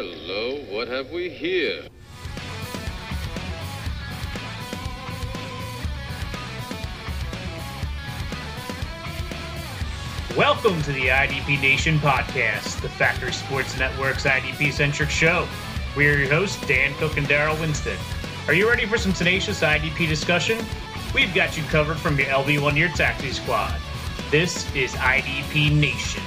[0.00, 1.82] Hello, what have we here?
[10.36, 15.48] Welcome to the IDP Nation podcast, the Factory Sports Network's IDP centric show.
[15.96, 17.98] We are your hosts, Dan Cook and Darrell Winstead.
[18.46, 20.64] Are you ready for some tenacious IDP discussion?
[21.12, 23.74] We've got you covered from your LB1 Year Taxi Squad.
[24.30, 26.22] This is IDP Nation.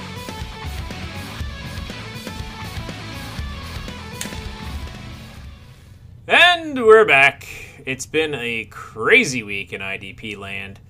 [6.72, 7.46] And we're back.
[7.84, 10.80] It's been a crazy week in IDP land.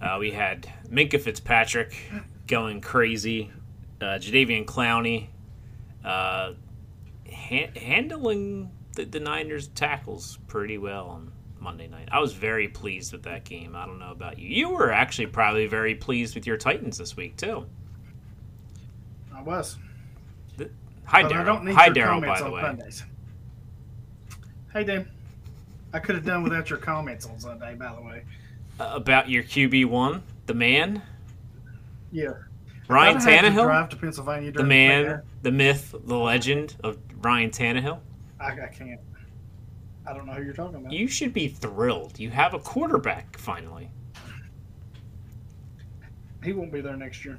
[0.00, 2.00] Uh, we had Minkah Fitzpatrick
[2.46, 3.50] going crazy,
[4.00, 5.26] uh, Jadeveon Clowney
[6.02, 6.54] uh,
[7.30, 12.08] ha- handling the, the Niners tackles pretty well on Monday night.
[12.10, 13.76] I was very pleased with that game.
[13.76, 14.48] I don't know about you.
[14.48, 17.66] You were actually probably very pleased with your Titans this week too.
[19.34, 19.76] I was.
[21.04, 21.58] Hi, Darrell.
[21.74, 22.22] Hi, Darrell.
[22.22, 23.04] By the way, Sundays.
[24.72, 25.06] Hey, Dan.
[25.92, 28.24] I could have done without your comments on Sunday, by the way.
[28.78, 31.02] Uh, about your QB one, the man,
[32.12, 32.34] Yeah.
[32.88, 37.98] Ryan Tannehill, drive to Pennsylvania the man, fair, the myth, the legend of Ryan Tannehill.
[38.40, 39.00] I, I can't.
[40.06, 40.92] I don't know who you're talking about.
[40.92, 42.18] You should be thrilled.
[42.18, 43.90] You have a quarterback finally.
[46.42, 47.38] He won't be there next year.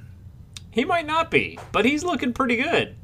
[0.70, 2.96] He might not be, but he's looking pretty good.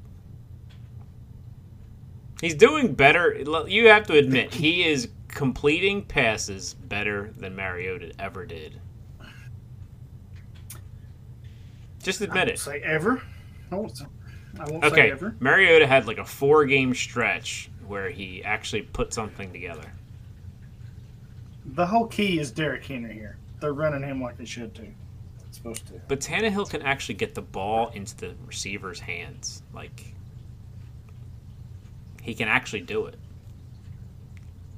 [2.42, 3.42] He's doing better.
[3.68, 8.82] You have to admit, he is completing passes better than Mariota ever did.
[12.02, 12.58] Just admit it.
[12.58, 13.22] say ever.
[13.72, 14.06] I won't say,
[14.60, 15.36] I won't say Okay, ever.
[15.40, 19.92] Mariota had like a four game stretch where he actually put something together.
[21.66, 23.38] The whole key is Derrick Henry here.
[23.60, 24.88] They're running him like they should too.
[25.48, 25.94] It's supposed to.
[26.08, 29.64] But Tannehill can actually get the ball into the receiver's hands.
[29.74, 30.14] Like,
[32.22, 33.16] he can actually do it.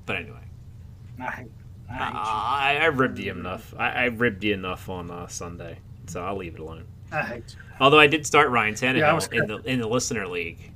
[0.05, 0.46] But anyway,
[1.19, 1.45] I
[1.89, 3.73] I I, I ribbed you enough.
[3.77, 6.85] I, I ribbed you enough on uh, Sunday, so I'll leave it alone.
[7.11, 10.27] I hate Although I did start Ryan Tannehill Yeah, was- in the in the listener
[10.27, 10.71] league,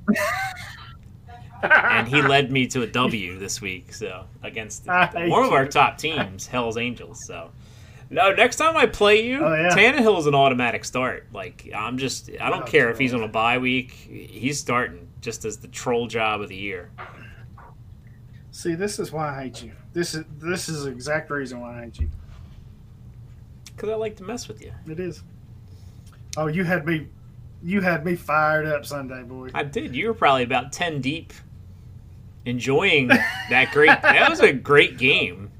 [1.62, 3.92] and he led me to a W this week.
[3.92, 7.24] So against the- one of our top teams, Hell's Angels.
[7.26, 7.50] So
[8.10, 9.70] no, next time I play you, Oh, yeah.
[9.74, 11.26] Tannehill is an automatic start.
[11.32, 15.08] Like I'm just, I don't Oh, care if he's on a bye week, he's starting
[15.20, 16.90] just as the troll job of the year.
[18.52, 19.72] See, this is why I hate you.
[19.94, 22.10] This is this is the exact reason why I hate you.
[23.64, 24.72] Because I like to mess with you.
[24.86, 25.22] It is.
[26.36, 27.08] Oh, you had me,
[27.62, 29.50] you had me fired up Sunday, boy.
[29.54, 29.96] I did.
[29.96, 31.32] You were probably about ten deep,
[32.44, 33.86] enjoying that great.
[34.02, 35.50] that was a great game.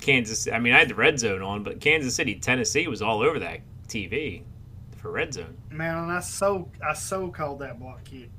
[0.00, 0.48] Kansas.
[0.48, 3.38] I mean, I had the red zone on, but Kansas City, Tennessee was all over
[3.38, 4.42] that TV
[4.96, 5.56] for red zone.
[5.70, 8.30] Man, and I so I so called that block kick.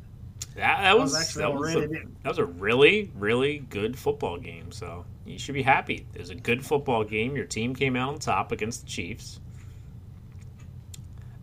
[0.59, 1.87] That, that was was, actually that, was a,
[2.23, 4.71] that was a really really good football game.
[4.71, 6.05] So you should be happy.
[6.13, 7.35] It was a good football game.
[7.35, 9.39] Your team came out on top against the Chiefs.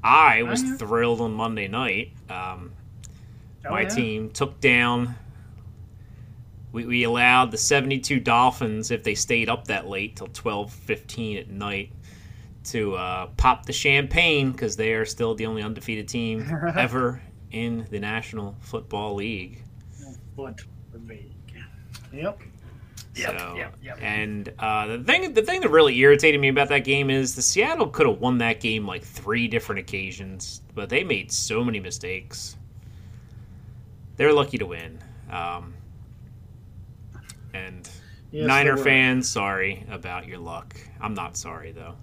[0.02, 0.76] I was Oh, yeah.
[0.76, 2.12] thrilled on Monday night.
[2.30, 2.72] Um,
[3.64, 3.88] Oh, my yeah.
[3.88, 5.16] team took down.
[6.70, 11.50] We, we allowed the 72 Dolphins, if they stayed up that late till 12:15 at
[11.50, 11.90] night,
[12.64, 16.46] to uh, pop the champagne because they are still the only undefeated team
[16.76, 17.20] ever
[17.56, 19.62] in the National Football League.
[20.36, 20.62] Foot
[21.08, 21.32] league.
[22.12, 22.40] Yep.
[23.14, 23.40] Yep.
[23.40, 23.74] So, yep.
[23.82, 23.98] Yep.
[24.02, 27.40] And uh, the thing, the thing that really irritated me about that game is the
[27.40, 31.80] Seattle could have won that game like three different occasions, but they made so many
[31.80, 32.56] mistakes.
[34.16, 34.98] They're lucky to win.
[35.30, 35.72] Um,
[37.54, 37.88] and
[38.32, 40.76] Yes, Niner fans, sorry about your luck.
[41.00, 41.94] I'm not sorry though,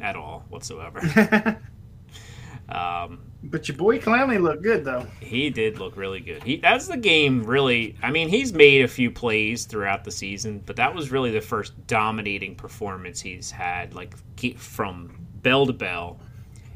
[0.00, 1.00] at all whatsoever.
[2.70, 3.20] um,
[3.50, 5.06] but your boy Clowney looked good though.
[5.20, 6.42] he did look really good.
[6.42, 7.96] He that's the game really.
[8.02, 11.40] I mean, he's made a few plays throughout the season, but that was really the
[11.40, 13.94] first dominating performance he's had.
[13.94, 14.14] Like
[14.56, 16.18] from bell to bell,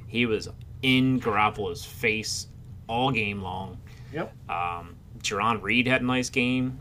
[0.07, 0.49] he was
[0.83, 2.49] in Garoppolo's face
[2.87, 3.79] all game long.
[4.13, 4.33] Yep.
[4.51, 6.79] Um, Jarran Reed had a nice game.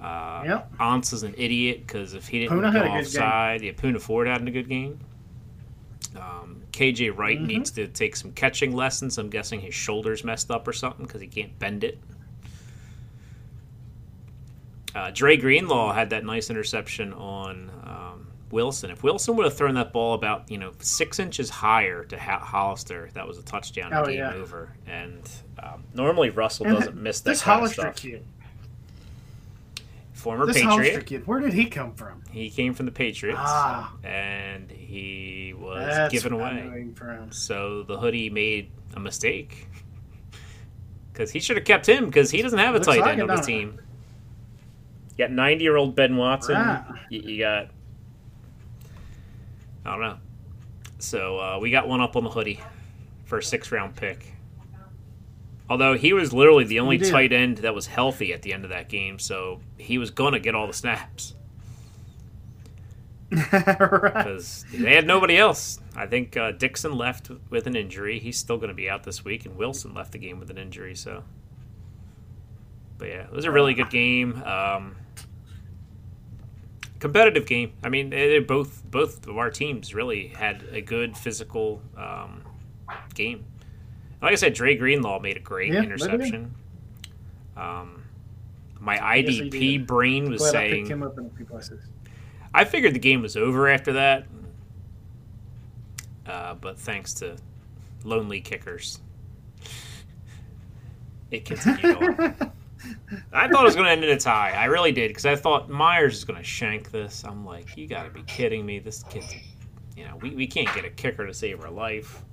[0.00, 0.72] Uh, Yep.
[0.80, 3.00] Ants is an idiot because if he didn't Poona go had a good game.
[3.00, 4.98] offside, yeah, Poona Ford had a good game.
[6.16, 6.39] Um,
[6.80, 7.46] KJ Wright Mhm.
[7.46, 9.18] needs to take some catching lessons.
[9.18, 11.98] I'm guessing his shoulder's messed up or something because he can't bend it.
[14.94, 18.90] Uh, Dre Greenlaw had that nice interception on um, Wilson.
[18.90, 22.38] If Wilson would have thrown that ball about you know six inches higher to ha-
[22.40, 24.32] Hollister, that was a touchdown Oh, game yeah.
[24.32, 24.74] over.
[24.86, 25.20] And
[25.62, 27.96] um, normally Russell And doesn't miss that This Hollister stuff.
[27.96, 28.24] kid.
[30.20, 31.06] Former This Patriot.
[31.06, 31.26] Kid.
[31.26, 32.22] Where did he come from?
[32.30, 33.94] He came from the Patriots, Ah.
[34.04, 36.88] and he was given away.
[37.30, 39.66] So the hoodie made a mistake
[41.10, 43.38] because he should have kept him because he doesn't have a tight like end on
[43.38, 43.44] it?
[43.44, 43.80] team.
[45.16, 46.54] You got 90 year old Ben Watson.
[46.56, 46.84] Right.
[47.08, 47.68] You, you got.
[49.86, 50.16] I don't know.
[50.98, 52.60] So uh, we got one up on the hoodie
[53.24, 54.34] for a six round pick.
[55.70, 58.70] Although he was literally the only tight end that was healthy at the end of
[58.70, 61.36] that game, so he was going to get all the snaps
[63.30, 63.50] right.
[63.52, 65.78] because they had nobody else.
[65.94, 68.18] I think uh, Dixon left with an injury.
[68.18, 70.58] He's still going to be out this week, and Wilson left the game with an
[70.58, 70.96] injury.
[70.96, 71.22] So,
[72.98, 74.42] but yeah, it was a really good game.
[74.42, 74.96] Um,
[76.98, 77.74] competitive game.
[77.84, 82.42] I mean, they, they both both of our teams really had a good physical um,
[83.14, 83.44] game.
[84.22, 86.54] Like I said, Dre Greenlaw made a great Yeah, interception.
[87.56, 88.04] Um,
[88.78, 89.86] my IDP did.
[89.86, 91.46] brain was Glad saying picked him up in a few.
[92.52, 94.26] I figured the game was over after that,
[96.26, 97.36] uh, but thanks to
[98.04, 99.00] lonely kickers,
[101.30, 102.52] it continued on.
[103.32, 104.52] I thought it was going to end in a tie.
[104.52, 107.24] I really did because I thought Myers is going to shank this.
[107.24, 108.78] I'm like, you got to be kidding me.
[108.78, 109.34] This kid's,
[109.96, 112.24] you know, we, we can't get a kicker to save our life.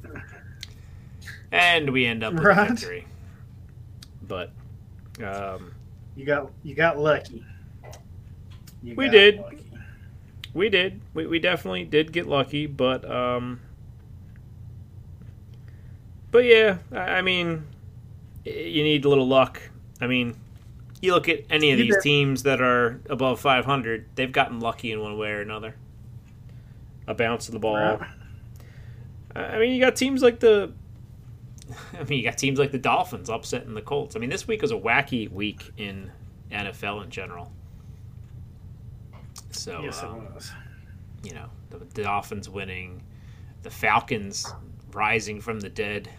[1.52, 2.70] And we end up with a Right.
[2.70, 3.08] victory.
[4.28, 4.52] But
[5.24, 5.74] um,
[6.16, 7.44] You got you got lucky.
[8.84, 9.38] You We got did.
[9.40, 9.64] lucky.
[10.54, 11.02] We did.
[11.14, 13.60] We, we definitely did get lucky, but um,
[16.32, 17.64] but yeah, I, I mean,
[18.44, 19.62] you need a little luck.
[20.02, 20.36] I mean,
[21.02, 24.92] you look at any of You these teams that are above 500, they've gotten lucky
[24.92, 25.76] in one way or another.
[27.08, 27.76] A bounce of the ball.
[27.76, 28.10] Right.
[29.36, 30.74] I mean, you got teams like the.
[32.00, 34.16] I mean, you got teams like the Dolphins upsetting the Colts.
[34.16, 36.12] I mean, this week was a wacky week in
[36.52, 37.52] NFL in general.
[39.52, 40.52] So, Yes, it um, was.
[41.24, 43.02] you know, the, the Dolphins winning,
[43.64, 44.46] the Falcons
[44.94, 46.10] rising from the dead.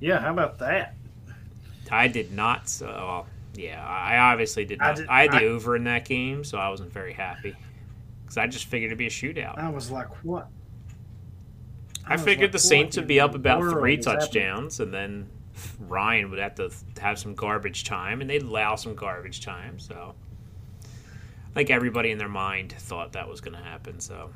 [0.00, 0.94] Yeah, how about that?
[1.90, 2.68] I did not.
[2.68, 4.90] So, well, yeah, I obviously did not.
[4.90, 7.54] I, did- had the I- over in that game, so I wasn't very happy
[8.24, 9.58] because I just figured it'd be a shootout.
[9.58, 10.48] I was like, what?
[12.08, 14.02] I, figured like, the Saints would be up about three happening?
[14.20, 15.28] touchdowns, and then
[15.80, 16.70] Ryan would have to
[17.00, 19.78] have some garbage time, and they'd allow some garbage time.
[19.78, 20.14] So,
[20.84, 24.00] I think everybody in their mind thought that was going to happen.
[24.00, 24.30] So,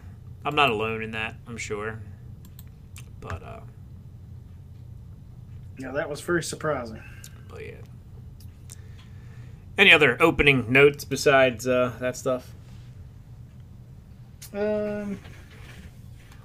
[0.45, 1.37] I'm not alone in that.
[1.47, 2.01] I'm sure,
[3.21, 3.61] but uh,
[5.79, 7.03] Yeah, that was very surprising.
[7.49, 7.75] but yeah.
[9.79, 12.53] Any other opening notes besides uh, that stuff?
[14.53, 15.19] Um,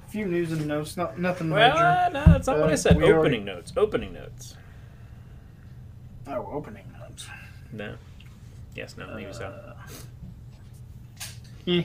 [0.07, 1.83] few news and notes, not nothing Well, major.
[1.83, 2.97] uh, no, that's not what I Uh, said.
[2.97, 3.73] we already- Opening notes.
[3.77, 4.55] Opening notes.
[6.27, 7.27] Oh, opening notes.
[7.71, 7.95] No.
[8.75, 8.95] Yes.
[8.97, 9.07] No.
[9.15, 9.45] Maybe so.
[9.45, 9.73] Uh,
[11.65, 11.83] yeah.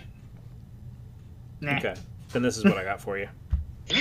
[1.60, 1.76] Nah.
[1.78, 1.94] Okay.
[2.32, 3.28] Then this is what I got for you.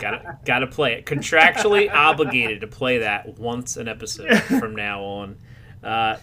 [0.00, 1.06] Gotta gotta play it.
[1.06, 5.36] Contractually obligated to play that once an episode from now on.
[5.82, 6.16] Uh,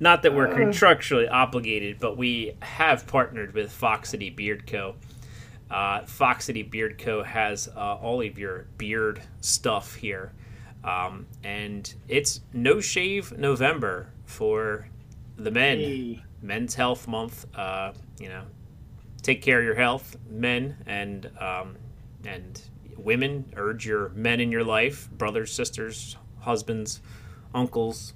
[0.00, 4.96] not that we're contractually obligated, but we have partnered with Fox City Beard Co.
[5.70, 7.22] Uh, Fox City Beard Co.
[7.22, 10.32] has uh, all of your beard stuff here,
[10.82, 14.88] um, and it's No Shave November for
[15.36, 15.78] the men.
[15.78, 16.24] Hey.
[16.42, 17.46] Men's Health Month.
[17.54, 18.44] Uh, you know,
[19.22, 21.76] take care of your health, men and um,
[22.24, 22.60] and
[22.96, 23.52] women.
[23.56, 27.00] Urge your men in your life, brothers, sisters, husbands,
[27.54, 28.14] uncles,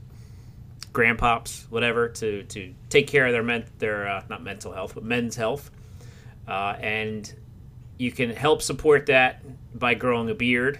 [0.94, 5.04] grandpops, whatever, to to take care of their men their uh, not mental health, but
[5.04, 5.70] men's health.
[6.48, 7.34] Uh, and
[7.98, 9.42] you can help support that
[9.78, 10.78] by growing a beard.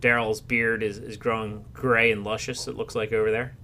[0.00, 2.68] Darrell's beard is, is growing gray and luscious.
[2.68, 3.56] It looks like over there.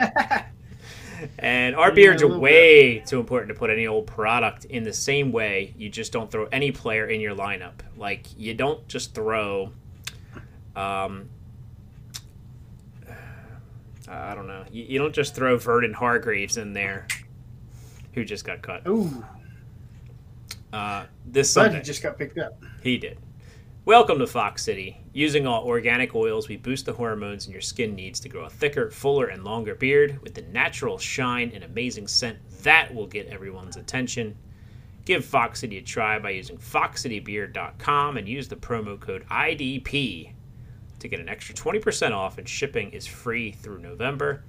[1.38, 5.32] And our beards are way too important to put any old product in the same
[5.32, 7.74] way you just don't throw any player in your lineup.
[7.96, 9.72] Like you don't just throw
[10.76, 11.28] um
[14.08, 14.64] I don't know.
[14.70, 17.06] You, you don't just throw Vernon Hargreaves in there
[18.12, 18.86] who just got cut.
[18.86, 19.24] Ooh,
[20.72, 21.76] Uh, this Sunday.
[21.78, 22.60] he just got picked up.
[22.82, 23.18] He did.
[23.86, 24.98] Welcome to Fox City.
[25.12, 28.50] Using all organic oils, we boost the hormones in your skin needs to grow a
[28.50, 33.26] thicker, fuller, and longer beard with the natural shine and amazing scent that will get
[33.28, 34.36] everyone's attention.
[35.04, 40.32] Give Fox City a try by using foxcitybeard.com and use the promo code IDP
[41.04, 44.42] to get an extra 20% off, and shipping is free through November.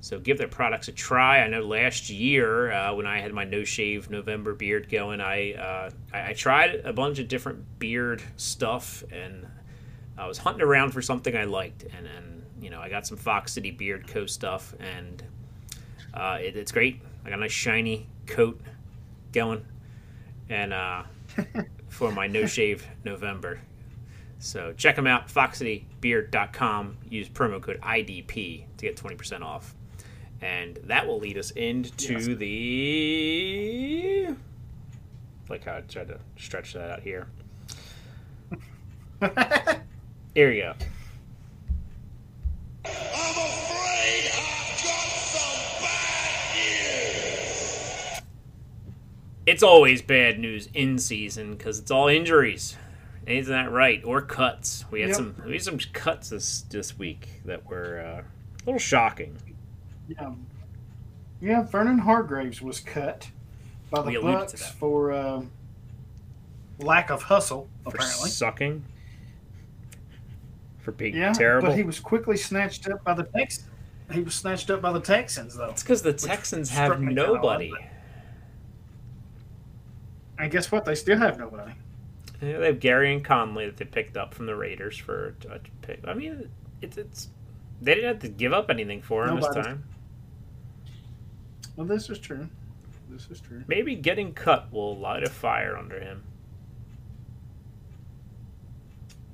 [0.00, 1.40] So give their products a try.
[1.40, 5.52] I know last year uh, when I had my no shave November beard going, I,
[5.52, 9.46] uh, I I tried a bunch of different beard stuff, and
[10.16, 13.18] I was hunting around for something I liked, and and you know I got some
[13.18, 15.22] Fox City Beard Co stuff, and
[16.14, 17.02] uh, it, it's great.
[17.26, 18.58] I got a nice shiny coat
[19.32, 19.66] going,
[20.48, 21.02] and uh,
[21.90, 23.60] for my no shave November.
[24.40, 26.96] So check them out, foxcitybeard.com.
[27.08, 29.74] Use promo code IDP to get 20% off.
[30.40, 32.26] And that will lead us into Yes.
[32.38, 34.34] the.
[35.50, 37.26] Like how I tried to stretch that out here.
[40.34, 40.72] Here you go.
[42.86, 42.90] I'm
[43.36, 46.54] afraid I've got some bad
[48.14, 48.22] news.
[49.44, 52.78] It's always bad news in season because it's all injuries.
[53.26, 54.02] Isn't that right?
[54.04, 54.84] Or cuts.
[54.90, 55.16] We had Yep.
[55.16, 59.36] some we had some cuts this this week that were uh, a little shocking.
[60.08, 60.32] yeah.
[61.42, 63.30] Yeah, Vernon Hargreaves was cut
[63.90, 65.42] by the Bucks for uh,
[66.80, 68.28] lack of hustle, For apparently.
[68.28, 68.84] sucking.
[70.80, 71.68] For being Yeah, terrible.
[71.68, 73.66] but he was quickly snatched up by the Texans.
[74.12, 75.70] He was snatched up by the Texans, though.
[75.70, 77.72] it's because the Texans have nobody.
[80.38, 80.84] And guess what?
[80.84, 81.72] They still have nobody.
[82.42, 86.00] Yeah, They have Gareon Conley that they picked up from the Raiders for a pick.
[86.06, 86.48] I mean,
[86.80, 87.28] it's it's
[87.82, 89.54] they didn't have to give up anything for him Nobody.
[89.54, 89.84] this time.
[91.76, 92.48] Well, this is true.
[93.08, 93.64] This is true.
[93.66, 96.22] Maybe getting cut will light a fire under him.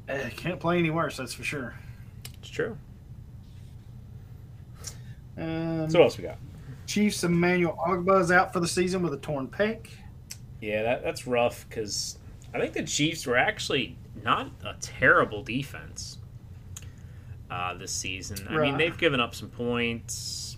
[0.08, 1.74] Uh, can't play any worse, that's for sure.
[2.38, 2.76] It's true.
[5.36, 6.38] Um, So what else we got?
[6.86, 9.88] Chiefs Emmanuel Ogbah is out for the season with a torn pec.
[10.60, 12.18] Yeah, that, that's rough because
[12.56, 16.18] I think the Chiefs were actually not a terrible defense
[17.50, 18.46] uh, this season.
[18.50, 20.56] I mean, they've given up some points,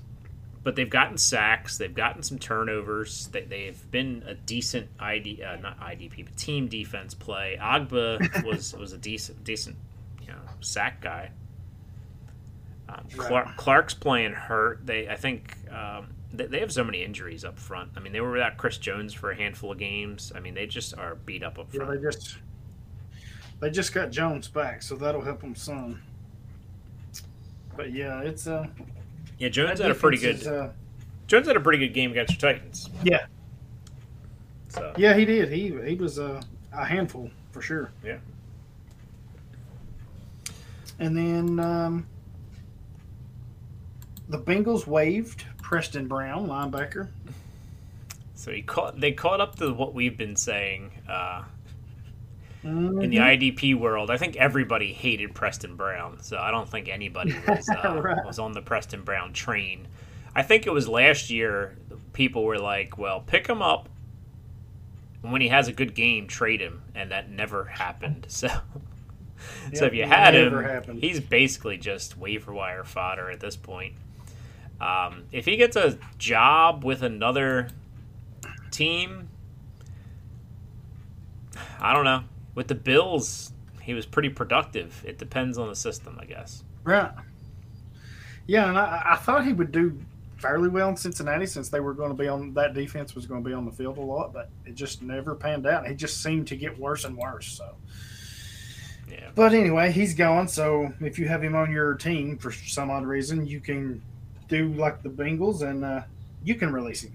[0.62, 1.78] but they've gotten sacks.
[1.78, 3.28] They've gotten some turnovers.
[3.28, 7.58] They, they've been a decent ID, uh, not IDP, but team defense play.
[7.60, 9.76] Ogbah was was a decent decent
[10.22, 11.30] you know sack guy.
[12.88, 14.86] Um, Clark, Clark's playing hurt.
[14.86, 17.90] They I think um, they, they have so many injuries up front.
[17.96, 20.32] I mean, they were without Chris Jones for a handful of games.
[20.34, 22.02] I mean, they just are beat up up Yeah, front.
[22.02, 22.38] they just
[23.60, 26.00] they just got Jones back, so that'll help them some.
[27.76, 28.66] But yeah, it's uh,
[29.38, 30.72] yeah, Jones had a pretty good is, uh,
[31.26, 32.88] Jones had a pretty good game against your Titans.
[33.02, 33.26] Yeah.
[34.68, 35.50] So yeah, he did.
[35.50, 36.42] He he was uh,
[36.72, 37.90] a handful for sure.
[38.04, 38.18] Yeah.
[41.00, 42.06] And then um,
[44.28, 47.08] the Bengals waived Preston Brown, linebacker.
[48.34, 51.42] so he caught they caught up to what we've been saying uh,
[52.62, 53.38] in the Mhm.
[53.58, 54.10] IDP world.
[54.10, 58.24] I think everybody hated Preston Brown, so I don't think anybody was uh, Right.
[58.24, 59.86] was on the Preston Brown train.
[60.34, 61.76] I think it was last year.
[62.14, 63.90] People were like, "Well, pick him up."
[65.20, 68.26] When he has a good game, trade him, and that never happened.
[68.30, 68.48] So,
[69.74, 71.00] so Yep, if you had him, happened.
[71.00, 73.94] he's basically just waiver wire fodder at this point.
[74.80, 77.68] Um, if he gets a job with another
[78.70, 79.28] team,
[81.80, 82.22] I don't know.
[82.54, 85.02] With the Bills, he was pretty productive.
[85.06, 86.62] It depends on the system, I guess.
[86.84, 87.10] Right.
[88.46, 89.98] Yeah, and I, I thought he would do
[90.38, 93.42] fairly well in Cincinnati since they were going to be on that defense was going
[93.42, 95.86] to be on the field a lot, but it just never panned out.
[95.86, 97.48] He just seemed to get worse and worse.
[97.48, 97.74] So,
[99.10, 99.30] Yeah.
[99.34, 100.46] but anyway, he's gone.
[100.48, 104.00] So if you have him on your team for some odd reason, you can
[104.48, 106.02] do like the Bengals and uh,
[106.42, 107.12] you can release him.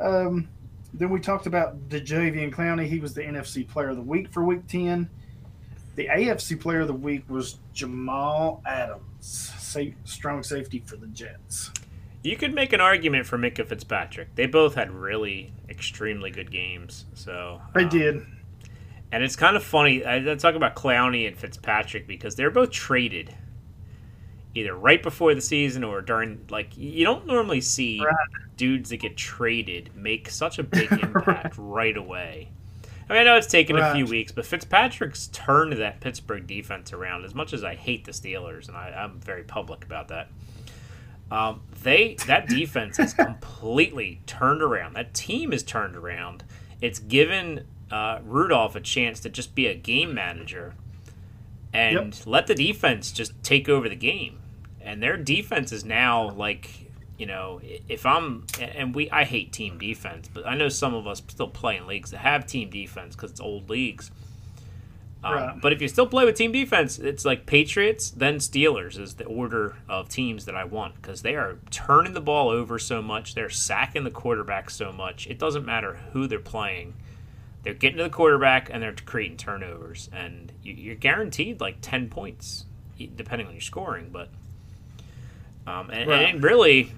[0.00, 0.48] Um,
[0.94, 2.86] then we talked about Jadeveon Clowney.
[2.86, 5.08] He was the NFC Player of the Week for Week Ten.
[5.94, 11.70] The AFC Player of the Week was Jamal Adams, safe, strong safety for the Jets.
[12.22, 14.34] You could make an argument for Minkah Fitzpatrick.
[14.34, 17.06] They both had really extremely good games.
[17.14, 18.26] So They um, did.
[19.10, 20.04] And it's kind of funny.
[20.04, 23.34] I, I talk about Clowney and Fitzpatrick because they're both traded
[24.54, 26.46] either right before the season or during.
[26.50, 28.14] Like you don't normally see Right.
[28.56, 32.50] dudes that get traded make such a big impact right away.
[33.08, 36.92] I, mean, I know it's taken a few weeks, but Fitzpatrick's turned that Pittsburgh defense
[36.92, 37.24] around.
[37.24, 40.28] As much as I hate the Steelers, and I, I'm very public about that,
[41.30, 44.94] um, they that defense is completely turned around.
[44.94, 46.44] That team is turned around.
[46.80, 50.74] It's given uh, Rudolph a chance to just be a game manager
[51.72, 54.38] and let the defense just take over the game.
[54.84, 56.70] And their defense is now like,
[57.18, 61.06] you know, if I'm and we I hate team defense, but I know some of
[61.06, 64.10] us still play in leagues that have team defense because it's old leagues.
[65.24, 65.60] Um, Right.
[65.60, 69.24] But if you still play with team defense, it's like Patriots, then Steelers is the
[69.24, 73.36] order of teams that I want because they are turning the ball over so much.
[73.36, 75.28] They're sacking the quarterback so much.
[75.28, 76.94] It doesn't matter who they're playing.
[77.62, 82.08] They're getting to the quarterback and they're creating turnovers, and you- you're guaranteed like ten
[82.08, 82.66] points,
[83.14, 84.08] depending on your scoring.
[84.12, 84.28] But
[85.66, 86.34] um, and, Right.
[86.34, 86.92] and really,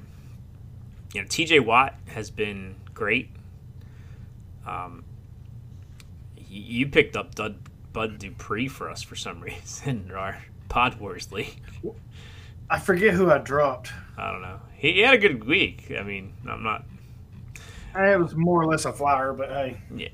[1.13, 1.61] you know, T.J.
[1.61, 3.31] Watt has been great.
[4.67, 5.05] Um,
[6.49, 7.57] you picked up Bud,
[7.93, 11.57] Bud Dupree for us for some reason in our Pod Wars league.
[12.71, 13.93] I forget who I dropped.
[14.17, 14.61] I don't know.
[14.75, 15.93] He, he had a good week.
[15.99, 16.85] I mean, I'm not.
[17.97, 20.09] It was more or less a flyer, but hey, Yeah.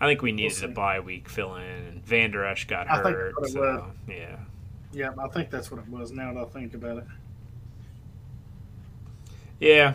[0.00, 0.64] I think we needed see.
[0.64, 3.34] a bye week fill in, and Vander Esch got I hurt.
[3.50, 4.36] So, yeah.
[4.92, 6.10] yeah, I think that's what it was.
[6.10, 7.04] Now that I think about it,
[9.62, 9.94] Yeah.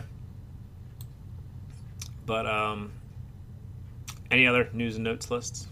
[2.25, 2.93] But, um,
[4.31, 5.67] any other news and notes lists?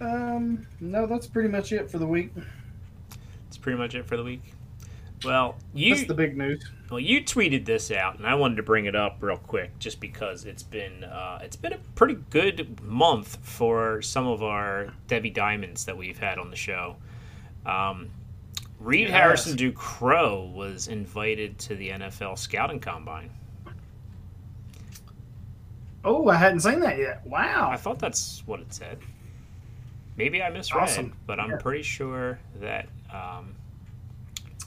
[0.00, 2.32] um, no, that's pretty much it for the week.
[3.44, 4.54] That's pretty much it for the week.
[5.24, 6.64] Well, you That's the big news.
[6.90, 10.00] Well, you tweeted this out, and I wanted to bring it up real quick, just
[10.00, 15.32] because it's been uh, it's been a pretty good month for some of our Devy
[15.32, 16.96] Diamonds that we've had on the show.
[17.64, 18.10] Um,
[18.84, 19.10] Reed Yes.
[19.12, 23.30] Harrison Ducrow was invited to the NFL scouting combine.
[26.04, 27.26] Oh, I hadn't seen that yet.
[27.26, 27.70] Wow.
[27.70, 28.98] I thought that's what it said.
[30.16, 31.16] Maybe I misread, Awesome.
[31.26, 31.56] but I'm Yeah.
[31.56, 33.54] pretty sure that um,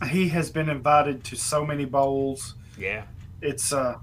[0.10, 2.56] He has been invited to so many bowls.
[2.78, 3.04] yeah,
[3.42, 3.98] It's uh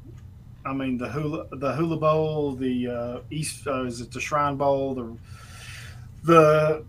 [0.67, 4.57] I mean the hula the hula bowl, the uh East uh, is it the Shrine
[4.57, 5.17] Bowl, the
[6.25, 6.85] the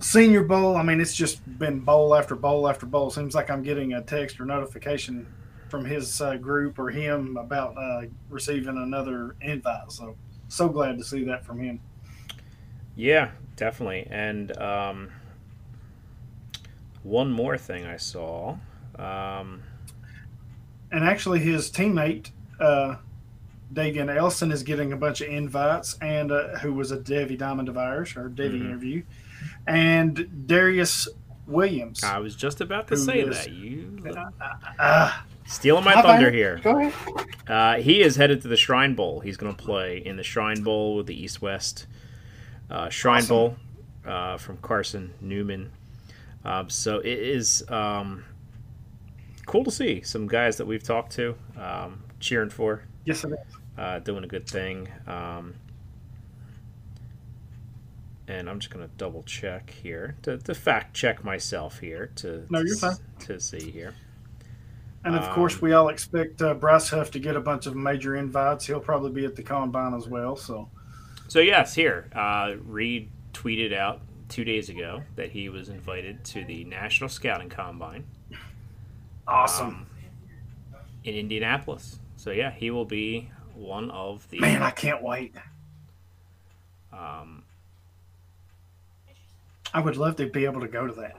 [0.00, 0.76] Senior Bowl.
[0.76, 3.10] I mean, it's just been bowl after bowl after bowl.
[3.10, 5.26] Seems like I'm getting a text or notification
[5.68, 9.92] from his uh, group or him about uh, receiving another invite.
[9.92, 10.16] So
[10.48, 11.80] so glad to see that from him.
[12.96, 14.06] Yeah, definitely.
[14.10, 15.10] And um,
[17.02, 18.56] one more thing I saw.
[18.98, 19.62] Um,
[20.92, 22.96] And actually, his teammate, uh,
[23.72, 27.68] Davian Elson, is getting a bunch of invites, and uh, who was a Devy Diamond
[27.68, 28.64] of ours, or Devy Mhm.
[28.66, 29.02] interview,
[29.66, 31.08] and Darius
[31.46, 32.02] Williams.
[32.04, 33.50] I was just about to say is- that.
[33.52, 33.98] You
[34.78, 36.60] Ah, stealing my thunder here.
[36.62, 37.26] Go ahead.
[37.48, 39.20] Uh, he is headed to the Shrine Bowl.
[39.20, 41.86] He's going to play in the Shrine Bowl with the East West
[42.70, 43.28] uh, Shrine Awesome.
[43.28, 43.56] Bowl
[44.06, 45.72] uh, from Carson Newman.
[46.44, 48.24] Um, so it is um,
[49.46, 52.84] cool to see some guys that we've talked to um, cheering for.
[53.04, 53.38] Yes, it is.
[53.76, 54.88] uh, doing a good thing.
[55.06, 55.54] Um,
[58.30, 62.46] and I'm just going to double check here to, to fact check myself here to
[62.48, 62.96] No, to, you're s- fine.
[63.26, 63.94] to see here.
[65.04, 67.74] And of Um, course, we all expect uh, Bryce Huff to get a bunch of
[67.74, 68.66] major invites.
[68.66, 70.36] He'll probably be at the combine as well.
[70.36, 70.68] So
[71.28, 76.44] So yes, here uh, Reed tweeted out two days ago that he was invited to
[76.44, 78.04] the National Scouting Combine
[79.26, 79.86] awesome, um,
[81.02, 81.98] in Indianapolis.
[82.16, 84.62] So yeah, he will be one of the man!
[84.62, 85.34] I can't wait.
[86.92, 87.39] um,
[89.72, 91.16] I would love to be able to go to that.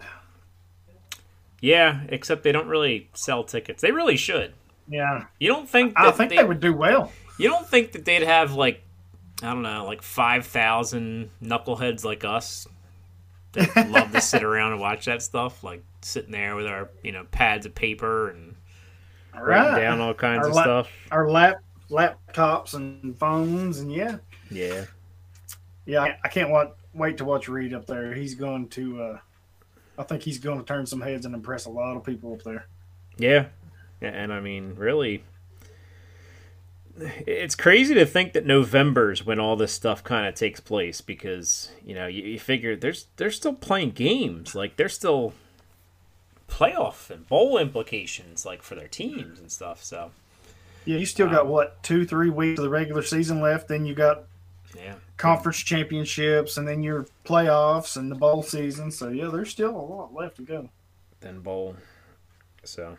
[1.62, 2.02] yeah.
[2.10, 3.82] Except they don't really sell tickets.
[3.82, 4.54] They really should.
[4.90, 5.94] Yeah, You don't think?
[5.96, 7.12] I think they would do well.
[7.38, 8.84] You don't think that they'd have like
[9.42, 12.68] I don't know, like five thousand knuckleheads like us
[13.54, 17.14] that love to sit around and watch that stuff, like sitting there with our you
[17.14, 18.56] know pads of paper and
[19.34, 20.90] All writing down all kinds Our of la- stuff.
[21.12, 21.56] our lap
[21.90, 24.18] laptops and phones and yeah
[24.50, 24.86] Yeah,
[25.86, 29.20] yeah I, can't wa- wait to watch Reed up there he's going to uh
[29.98, 32.44] i think he's going to turn some heads and impress a lot of people up
[32.44, 32.68] there
[33.18, 33.46] yeah,
[34.02, 35.24] Yeah, and I mean, really,
[37.00, 41.72] it's crazy to think that November's when all this stuff kind of takes place because
[41.86, 45.34] you know you, you figure there's they're still playing games, like they're still
[46.50, 49.84] playoff and bowl implications, like for their teams and stuff.
[49.84, 50.12] So.
[50.86, 53.86] yeah you still got Um, what two three weeks of the regular season left then
[53.86, 54.24] you got
[54.76, 54.96] Yeah.
[55.18, 59.78] conference championships and then your playoffs and the bowl season so yeah there's still a
[59.78, 60.70] lot left to go
[61.20, 61.76] Then bowl.
[62.64, 62.98] So.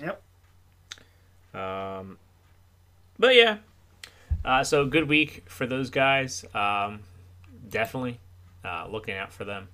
[0.00, 0.22] Yep.
[1.54, 2.18] Um,
[3.18, 3.58] but yeah.
[4.44, 6.44] Uh, so good week for those guys.
[6.54, 7.00] Um,
[7.68, 8.20] definitely
[8.64, 9.68] uh, looking out for them,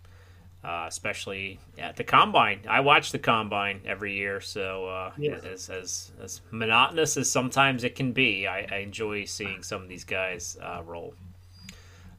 [0.64, 2.60] uh, especially at the combine.
[2.68, 5.12] I watch the combine every year, so uh,
[5.44, 9.88] as, as as monotonous as sometimes it can be, I, I enjoy seeing some of
[9.88, 11.14] these guys uh, roll.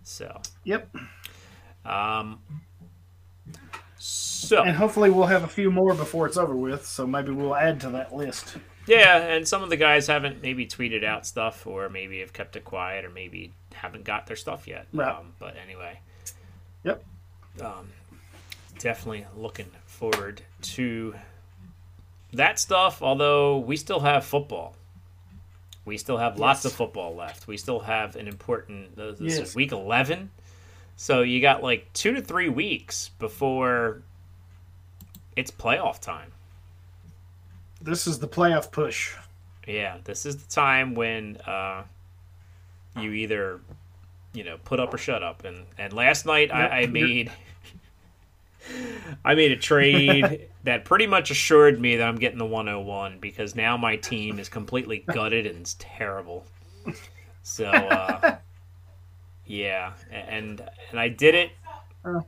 [0.04, 0.42] So.
[0.64, 0.96] Yep.
[1.86, 2.40] Um.
[3.98, 4.64] So.
[4.64, 7.80] and hopefully we'll have a few more before it's over with so maybe we'll add
[7.82, 11.88] to that list Yeah, and some of the guys haven't maybe tweeted out stuff, or
[11.88, 14.88] maybe have kept it quiet, or maybe haven't got their stuff yet.
[14.92, 15.16] Right.
[15.16, 16.00] Um, but anyway,
[16.84, 17.04] Yep.
[17.62, 17.88] um,
[18.82, 21.16] definitely looking forward to
[22.34, 23.02] that stuff.
[23.02, 24.76] Although we still have football,
[25.86, 26.72] we still have lots Yes.
[26.72, 27.48] of football left.
[27.48, 28.96] We still have an important.
[28.96, 30.32] This is week eleven,
[30.96, 34.02] so you got like two to three weeks before
[35.36, 36.32] it's playoff time.
[37.82, 39.16] this is the playoff push
[39.68, 41.84] Yeah, this is the time when uh,
[42.98, 43.60] you either
[44.34, 45.44] you know, put up or shut up.
[45.46, 47.32] And and last night Yep, I, I made
[49.26, 53.56] I made a trade that pretty much assured me that I'm getting the 101 because
[53.56, 56.46] now my team is completely gutted and it's terrible.
[57.44, 58.38] So uh,
[59.46, 61.52] yeah, and and I did it.
[62.06, 62.26] Oh.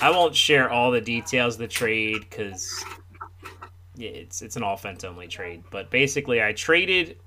[0.00, 2.84] I won't share all the details of the trade because
[3.96, 5.64] yeah, it's it's an offense only trade.
[5.70, 7.18] But basically, I traded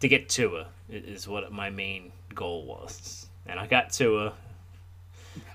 [0.00, 4.32] to get Tua is what my main goal was, and I got Tua.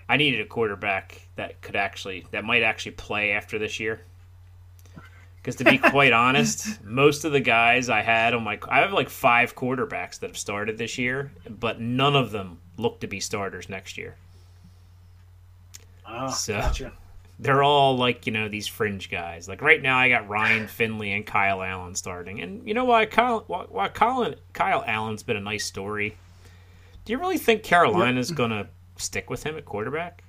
[0.10, 4.02] I needed a quarterback that could actually that might actually play after this year.
[5.38, 8.92] Because to be quite honest, most of the guys I had on my I have
[8.92, 13.20] like five quarterbacks that have started this year, but none of them look to be
[13.20, 14.16] starters next year.
[16.06, 16.92] Ah, So- gotcha.
[17.42, 19.48] They're all like you know these fringe guys.
[19.48, 23.06] Like right now, I got Ryan Finley and Kyle Allen starting, and you know why
[23.06, 26.18] Kyle why, why Colin Kyle Allen's been a nice story.
[27.06, 28.68] Do you really think Carolina's gonna
[29.00, 30.24] stick with him at quarterback?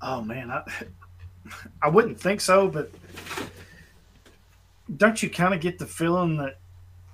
[0.00, 0.62] Oh man, I,
[1.82, 2.90] I wouldn't think so, but
[4.96, 6.58] don't you kind of get the feeling that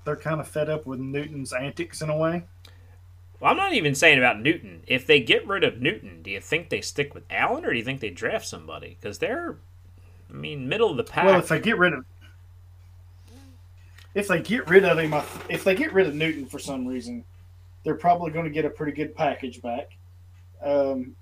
[0.04, 2.44] they're kind of fed up with Newton's antics in a way?
[3.40, 4.82] Well, I'm not even saying about Newton.
[4.86, 7.78] If they get rid of Newton, do you think they stick with Allen, or do
[7.78, 8.96] you think they draft somebody?
[9.00, 9.56] Because they're,
[10.30, 11.24] I mean, middle of the pack.
[11.24, 12.04] Well, if they get rid of
[14.14, 15.12] if they get rid of him,
[15.48, 17.24] if they get rid of Newton for some reason,
[17.84, 19.96] they're probably going to get a pretty good package back.
[20.62, 21.14] Um,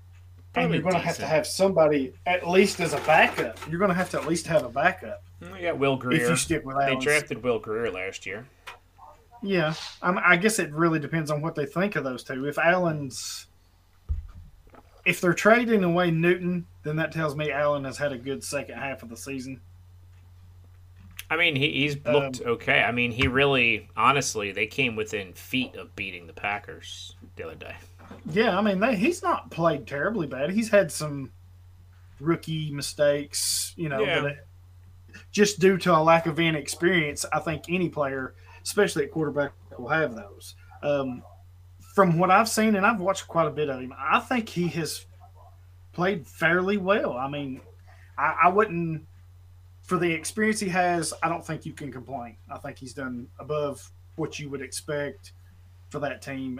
[0.55, 3.59] and you're going to have to have somebody at least as a backup.
[3.69, 6.21] You're going to have to at least have a backup we got Will Grier.
[6.21, 8.45] if you stick with They drafted Will Grier last year.
[9.41, 12.47] Yeah, I'm, I guess it really depends on what they think of those two.
[12.47, 13.47] If Allen's,
[15.05, 18.77] if they're trading away Newton, then that tells me Allen has had a good second
[18.77, 19.59] half of the season.
[21.33, 22.81] I mean, he, he's looked Um, okay.
[22.83, 27.55] I mean, he really, honestly, they came within feet of beating the Packers the other
[27.55, 27.75] day.
[28.31, 30.51] Yeah, I mean, they, he's not played terribly bad.
[30.51, 31.31] He's had some
[32.19, 34.21] rookie mistakes, you know, Yeah.
[34.21, 34.47] but it,
[35.31, 39.87] just due to a lack of inexperience, I think any player, especially at quarterback, will
[39.89, 40.55] have those.
[40.81, 41.23] Um,
[41.95, 44.67] from what I've seen, and I've watched quite a bit of him, I think he
[44.69, 45.05] has
[45.91, 47.13] played fairly well.
[47.13, 47.61] I mean,
[48.17, 49.05] I, I wouldn't,
[49.83, 52.37] for the experience he has, I don't think you can complain.
[52.49, 55.33] I think he's done above what you would expect
[55.89, 56.59] for that team.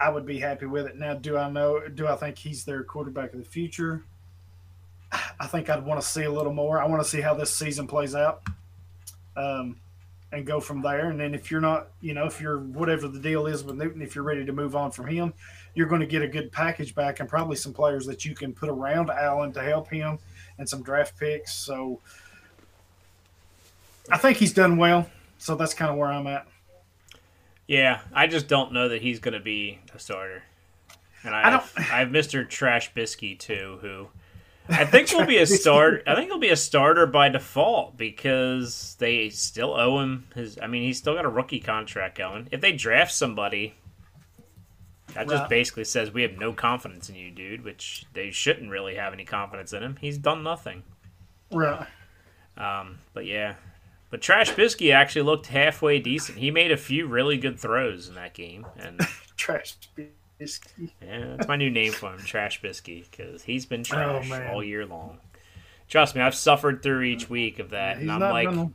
[0.00, 0.96] I would be happy with it.
[0.96, 1.80] Now, do I know?
[1.88, 4.04] Do I think he's their quarterback of the future?
[5.12, 6.80] I think I'd want to see a little more.
[6.80, 8.42] I want to see how this season plays out,
[9.36, 9.76] um,
[10.32, 11.10] and go from there.
[11.10, 14.00] And then if you're not, you know, if you're whatever the deal is with Newton,
[14.00, 15.34] if you're ready to move on from him,
[15.74, 18.52] you're going to get a good package back and probably some players that you can
[18.52, 20.18] put around Allen to help him
[20.58, 21.52] and some draft picks.
[21.52, 22.00] So
[24.10, 25.08] I think he's done well.
[25.38, 26.46] So that's kind of where I'm at.
[27.66, 30.42] Yeah, I just don't know that he's going to be a starter.
[31.22, 32.48] And I, I have, don't- I have Mr.
[32.48, 34.08] Trash Bisky too, who
[34.68, 36.02] I think will be a start.
[36.06, 40.58] I think he'll be a starter by default because they still owe him his.
[40.60, 42.48] I mean, he's still got a rookie contract going.
[42.50, 43.74] If they draft somebody,
[45.14, 45.48] that just Right.
[45.50, 47.64] basically says we have no confidence in you, dude.
[47.64, 49.96] Which they shouldn't really have any confidence in him.
[50.00, 50.82] He's done nothing.
[51.52, 51.86] Right.
[52.56, 53.54] Um, but yeah,
[54.10, 56.38] but Trash Bisky actually looked halfway decent.
[56.38, 59.00] He made a few really good throws in that game, and
[59.36, 59.76] Trash
[60.38, 60.90] biscuit.
[61.02, 63.84] yeah, that's my new name for him, Trash Bisky, because he's been oh,
[64.22, 65.18] trash Oh, all year long.
[65.88, 68.70] Trust me, I've suffered through each week of that, He's and I'm like, gonna.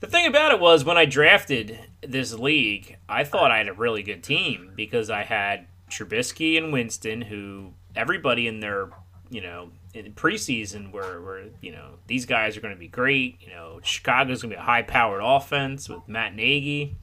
[0.00, 3.72] the thing about it was when I drafted this league, I thought I had a
[3.74, 8.90] really good team because I had Trubisky and Winston, who everybody in their,
[9.30, 13.38] you know, in preseason where, were you know, these guys are going to be great.
[13.40, 16.96] You know, Chicago's going to be a high powered offense with Matt Nagy.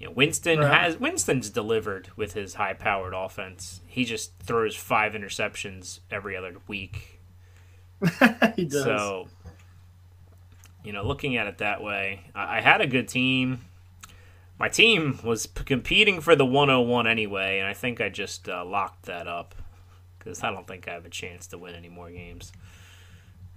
[0.00, 0.82] You know, Winston Right.
[0.82, 3.80] has Winston's delivered with his high powered offense.
[3.86, 7.20] He just throws five interceptions every other week.
[8.56, 8.82] he does.
[8.84, 9.28] So,
[10.82, 13.60] you know, looking at it that way, I, I had a good team.
[14.58, 18.64] My team was p- competing for the 101 anyway, and I think I just uh,
[18.64, 19.54] locked that up
[20.24, 22.52] because I don't think I have a chance to win any more games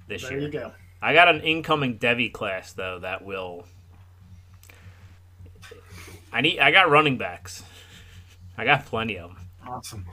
[0.07, 0.41] this there year.
[0.41, 0.71] you go.
[1.01, 3.65] I got an incoming Devy class though that will.
[6.33, 6.59] I need.
[6.59, 7.63] I got running backs.
[8.57, 9.37] I got plenty of them.
[9.65, 10.05] Awesome.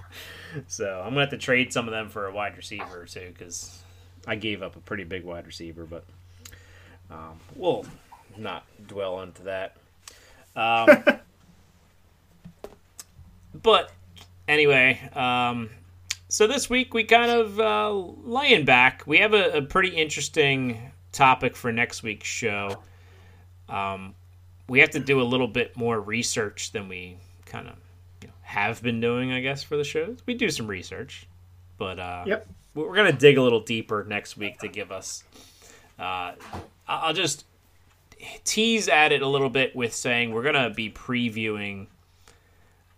[0.68, 3.32] So I'm gonna have to trade some of them for a wide receiver or two
[3.36, 3.82] because
[4.26, 6.04] I gave up a pretty big wide receiver, but
[7.10, 7.86] um, we'll
[8.36, 9.76] not dwell into that.
[10.54, 11.04] Um,
[13.62, 13.90] but
[14.46, 15.70] anyway, um,
[16.34, 19.04] so this week we kind of uh, laying back.
[19.06, 22.82] We have a, a pretty interesting topic for next week's show.
[23.68, 24.16] Um,
[24.68, 27.76] we have to do a little bit more research than we kind of
[28.20, 30.18] you know, have been doing, I guess, for the shows.
[30.26, 31.28] We do some research,
[31.78, 32.48] but uh, Yep.
[32.74, 35.22] we're gonna dig a little deeper next week to give us.
[36.00, 36.32] Uh,
[36.88, 37.44] I'll just
[38.42, 41.86] tease at it a little bit with saying we're gonna be previewing,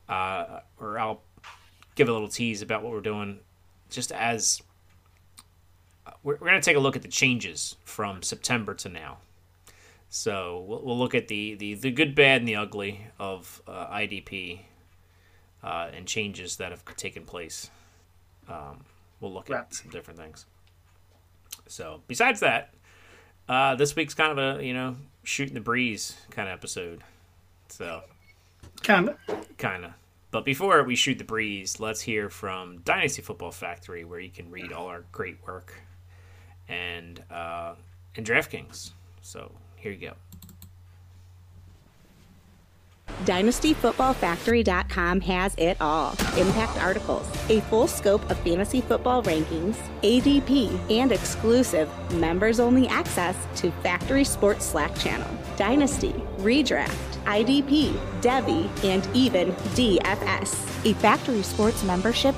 [0.09, 1.20] uh, or I'll
[1.96, 3.40] give a little tease about what we're doing,
[3.90, 4.62] just as
[6.22, 9.18] we're, we're going to take a look at the changes from September to now.
[10.09, 13.88] So we'll, we'll look at the, the, the good, bad, and the ugly of uh,
[13.88, 14.61] IDP
[15.64, 17.70] uh, and changes that have taken place.
[18.48, 18.85] Um,
[19.20, 20.46] we'll look at some different things.
[21.66, 22.72] So besides that,
[23.48, 27.02] uh, this week's kind of a you know shooting the breeze kind of episode.
[27.68, 28.02] So
[28.82, 29.56] Kind of.
[29.59, 29.92] kind of.
[30.30, 34.50] But before we shoot the breeze, let's hear from Dynasty Football Factory, where you can
[34.50, 35.74] read all our great work,
[36.68, 37.74] and uh,
[38.16, 38.90] and DraftKings.
[39.22, 40.14] So here you go.
[43.24, 46.10] DynastyFootballFactory.com has it all.
[46.36, 53.36] Impact articles, a full scope of fantasy football rankings, ADP, and exclusive members only access
[53.56, 55.28] to Factory Sports Slack channel.
[55.56, 60.54] Dynasty, Redraft, IDP, Devy, and even DFS.
[60.84, 62.34] A Factory Sports membership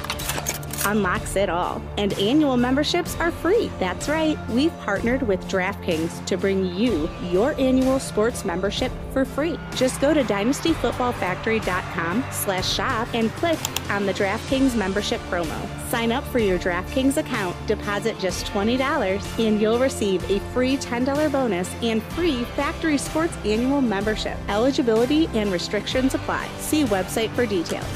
[0.88, 1.80] unlocks it all.
[1.96, 3.70] And annual memberships are free.
[3.78, 4.36] That's right.
[4.48, 9.56] We've partnered with DraftKings to bring you your annual sports membership for free.
[9.74, 13.58] Just go to dynastyfootballfactory.com slash shop and click
[13.90, 15.58] on the DraftKings membership promo.
[15.88, 21.32] Sign up for your DraftKings account, deposit just $20, and you'll receive a free $10
[21.32, 24.36] bonus and free Factory Sports annual membership.
[24.48, 26.48] Eligibility and restrictions apply.
[26.58, 27.86] See website for details.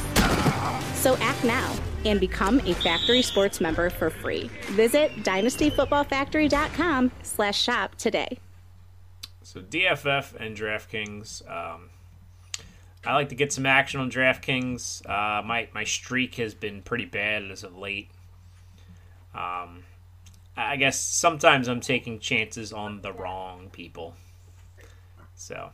[0.95, 1.75] So act now
[2.05, 4.51] and become a Factory Sports member for free.
[4.71, 8.39] Visit dynastyfootballfactory.com slash shop today.
[9.43, 11.49] So DFF and DraftKings.
[11.51, 11.91] Um,
[13.05, 15.09] I like to get some action on DraftKings.
[15.09, 18.11] Uh, my my streak has been pretty bad as of late.
[19.35, 19.85] Um,
[20.57, 24.15] I guess sometimes I'm taking chances on the wrong people.
[25.35, 25.71] So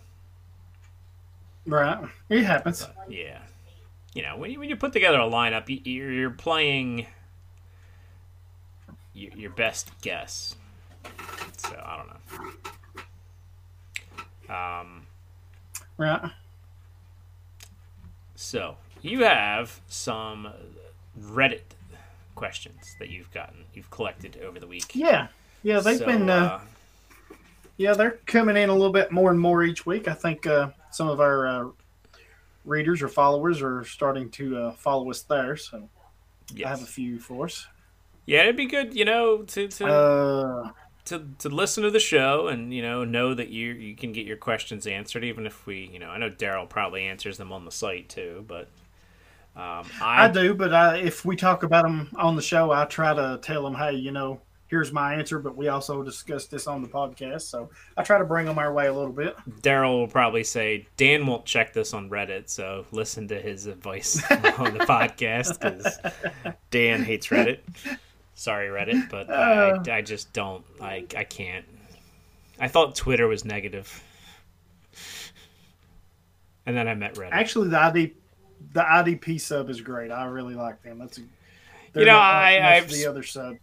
[1.67, 2.09] Right.
[2.31, 2.87] It happens.
[3.09, 3.41] yeah,
[4.19, 7.07] you know when you when you put together a lineup, you, you're, you're playing
[9.15, 10.57] your, your best guess.
[11.57, 12.09] So I don't
[14.49, 14.55] know.
[14.55, 15.07] Um.
[15.99, 16.33] Right.
[18.35, 20.49] So you have some
[21.21, 21.63] Reddit
[22.35, 24.97] questions that you've gotten, you've collected over the week.
[24.97, 25.29] Yeah.
[25.63, 26.59] Yeah, they've So, been uh,
[27.77, 30.09] yeah, they're coming in a little bit more and more each week.
[30.09, 31.69] I think uh, some of our uh,
[32.69, 35.89] readers or followers are starting to uh, follow us there, so
[36.55, 36.67] yes.
[36.67, 37.67] I have a few for us.
[38.27, 40.71] yeah, it'd be good, you know, to to, Uh,
[41.07, 44.27] to to listen to the show and you know know that you you can get
[44.27, 47.65] your questions answered, even if we, you know, I know Darrell probably answers them on
[47.65, 48.69] the site too, but
[49.57, 52.85] um, I, I do, but I, if we talk about them on the show, I
[52.85, 56.67] try to tell them, hey, you know, here's my answer, but we also discussed this
[56.67, 59.37] on the podcast, so I try to bring them our way a little bit.
[59.63, 64.23] Darrell will probably say Dan won't check this on Reddit, so listen to his advice
[64.31, 65.99] on the podcast because
[66.71, 67.61] Dan hates Reddit.
[68.35, 69.85] Sorry, Reddit, but I, uh.
[69.91, 70.65] I just don't.
[70.81, 71.65] I I can't.
[72.61, 74.03] I thought Twitter was negative,
[76.67, 77.31] and then I met Reddit.
[77.33, 78.13] Actually, the ID,
[78.73, 80.11] the IDP sub is great.
[80.11, 80.99] I really like them.
[80.99, 81.23] That's a,
[81.99, 83.57] You know, I- I've the other so.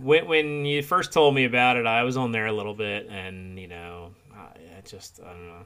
[0.00, 3.08] when when you first told me about it, I was on there a little bit,
[3.08, 4.38] and you know, I,
[4.78, 5.64] I just I don't know.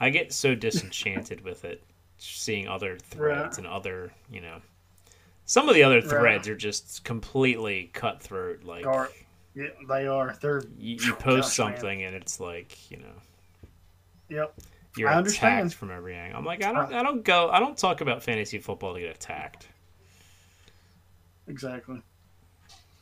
[0.00, 1.82] I get so disenchanted with it,
[2.18, 3.58] seeing other threads Right.
[3.58, 4.60] and other you know.
[5.44, 6.08] Some of the other Right.
[6.08, 8.62] threads are just completely cutthroat.
[8.64, 8.84] Like
[9.54, 10.36] Yeah, they are.
[10.40, 11.74] They're you, you post Gosh, man.
[11.76, 13.14] something and it's like you know
[14.28, 14.54] yep.
[14.96, 16.38] you're I attacked from every angle.
[16.38, 19.16] I'm like I don't I don't go I don't talk about fantasy football to get
[19.16, 19.66] attacked.
[21.48, 22.00] Exactly.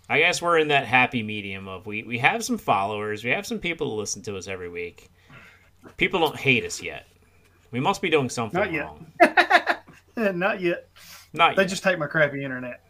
[0.09, 3.47] I guess we're in that happy medium of we, we have some followers, we have
[3.47, 5.11] some people who listen to us every week.
[5.97, 7.07] People don't hate us yet.
[7.73, 8.85] We must be doing something Not yet.
[8.85, 9.07] wrong.
[10.39, 10.89] Not yet.
[11.33, 11.69] Not They yet.
[11.69, 12.83] just take my crappy internet.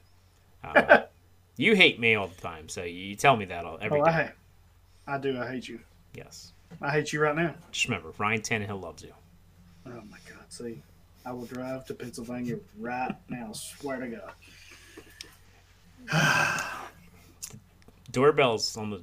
[0.63, 1.03] Uh,
[1.57, 4.11] you hate me all the time, so you tell me that all every Oh, day.
[4.11, 4.31] I hate.
[5.07, 5.41] I do.
[5.41, 5.81] I hate you.
[6.15, 6.53] Yes.
[6.83, 7.55] I hate you right now.
[7.73, 9.13] Just remember, Ryan Tannehill loves you.
[9.87, 10.45] Oh my God!
[10.49, 10.83] See,
[11.25, 13.53] I will drive to Pennsylvania right now.
[13.53, 14.33] Swear to God.
[18.13, 19.03] Doorbell's on the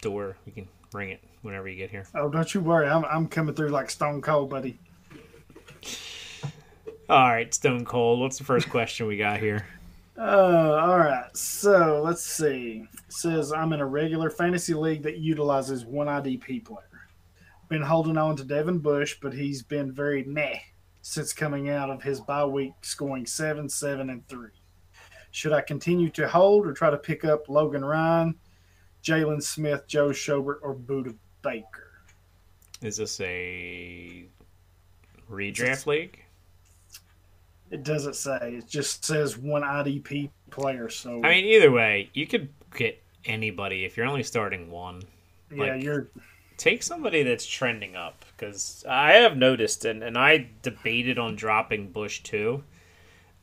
[0.00, 0.36] door.
[0.46, 2.06] You can ring it whenever you get here.
[2.14, 2.88] Oh, don't you worry.
[2.88, 4.78] I'm I'm coming through like Stone Cold, buddy.
[7.08, 8.20] All right, Stone Cold.
[8.20, 9.66] What's the first question we got here?
[10.14, 11.34] Uh, all right.
[11.34, 12.86] So let's see.
[12.92, 17.08] It says I'm in a regular fantasy league that utilizes one IDP player.
[17.70, 20.58] been holding on to Devin Bush, but he's been very meh
[21.00, 24.50] since coming out of his bye week, scoring seven, seven, and three.
[25.32, 28.34] Should I continue to hold or try to pick up Logan Ryan,
[29.02, 31.90] Jaylon Smith, Joe Schobert, or Budda Baker?
[32.82, 34.26] Is this a
[35.30, 36.22] redraft league?
[37.70, 38.56] It doesn't say.
[38.58, 40.90] It just says one IDP player.
[40.90, 45.02] So I mean, either way, you could get anybody if you're only starting one.
[45.50, 46.08] yeah, like- you're
[46.58, 51.90] Take somebody that's trending up because I have noticed, and, and I debated on dropping
[51.90, 52.62] Bush too.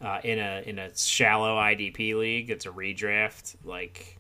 [0.02, 3.56] Uh, in a in a shallow IDP league, it's a redraft.
[3.66, 4.18] Like,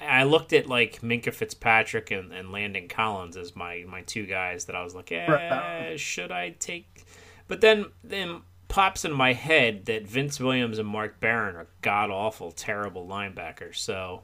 [0.00, 4.66] I looked at like Minkah Fitzpatrick and, and Landon Collins as my my two guys
[4.66, 7.06] that I was like, eh, should I take?
[7.48, 12.10] But then then pops in my head that Vince Williams and Mark Barron are god
[12.10, 13.76] awful, terrible linebackers.
[13.76, 14.22] So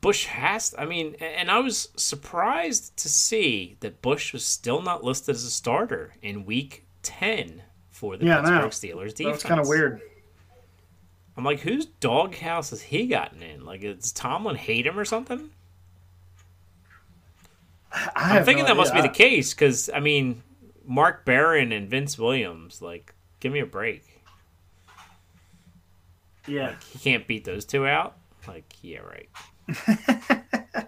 [0.00, 0.74] Bush has.
[0.78, 5.44] I mean, and I was surprised to see that Bush was still not listed as
[5.44, 8.62] a starter in Week Ten for the Yeah, I.
[8.62, 9.18] Pittsburgh Steelers defense.
[9.18, 10.00] that was kind of weird.
[11.36, 13.64] I'm like, whose doghouse has he gotten in?
[13.64, 15.50] Like, does Tomlin hate him or something?
[17.92, 19.10] I I'm thinking no that must be idea.
[19.10, 20.42] the case because I mean,
[20.86, 24.04] Mark Barron and Vince Williams, like, give me a break.
[26.46, 28.16] Yeah, Like, he can't beat those two out.
[28.48, 29.28] Like, yeah, right.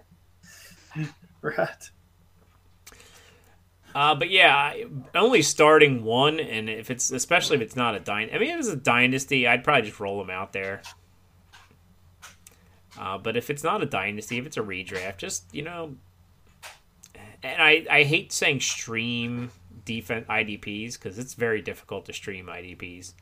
[1.41, 1.89] right.
[3.95, 4.73] Uh, but yeah,
[5.15, 8.35] only starting one, and if it's especially if it's not a dynasty.
[8.35, 10.81] I mean, if it's a dynasty, I'd probably just roll them out there.
[12.99, 15.95] Uh, but if it's not a dynasty, if it's a redraft, just you know,
[17.41, 19.49] and I I hate saying stream
[19.85, 23.13] defense IDPs because it's very difficult to stream IDPs.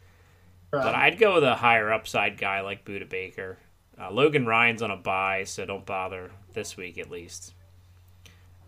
[0.72, 0.96] But.
[0.96, 3.60] I'd go with a higher upside guy like Budda Baker.
[4.00, 7.54] Uh, Logan Ryan's on a buy, so don't bother this week at least.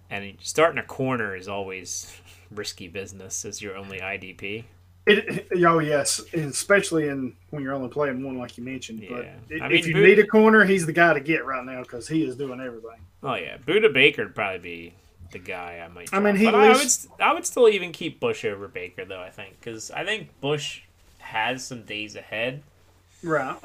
[0.10, 2.16] And starting a corner is always
[2.52, 4.66] risky business as your only IDP.
[5.08, 9.02] It, oh yes, especially in when you're only playing one, like you mentioned.
[9.02, 9.10] Yeah.
[9.50, 11.46] But i- I mean, if you Boot- need a corner, he's the guy to get
[11.46, 13.00] right now because he is doing everything.
[13.22, 14.94] Oh yeah, Budda Baker would probably be
[15.32, 16.12] the guy I might.
[16.12, 19.06] I mean, he but I would, st- I would still even keep Bush over Baker
[19.06, 19.22] though.
[19.22, 20.82] I think because I think Bush
[21.20, 22.64] has some days ahead.
[23.24, 23.58] Right.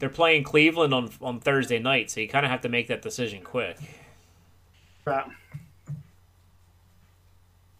[0.00, 3.02] They're playing Cleveland on on Thursday night, so you kind of have to make that
[3.02, 3.76] decision quick.
[5.04, 5.26] Right.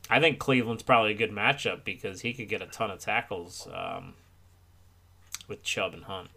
[0.08, 3.68] I think Cleveland's probably a good matchup because he could get a ton of tackles
[3.72, 4.14] um,
[5.48, 6.30] with Chubb and Hunt.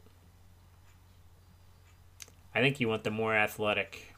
[2.55, 4.13] I think you want the more athletic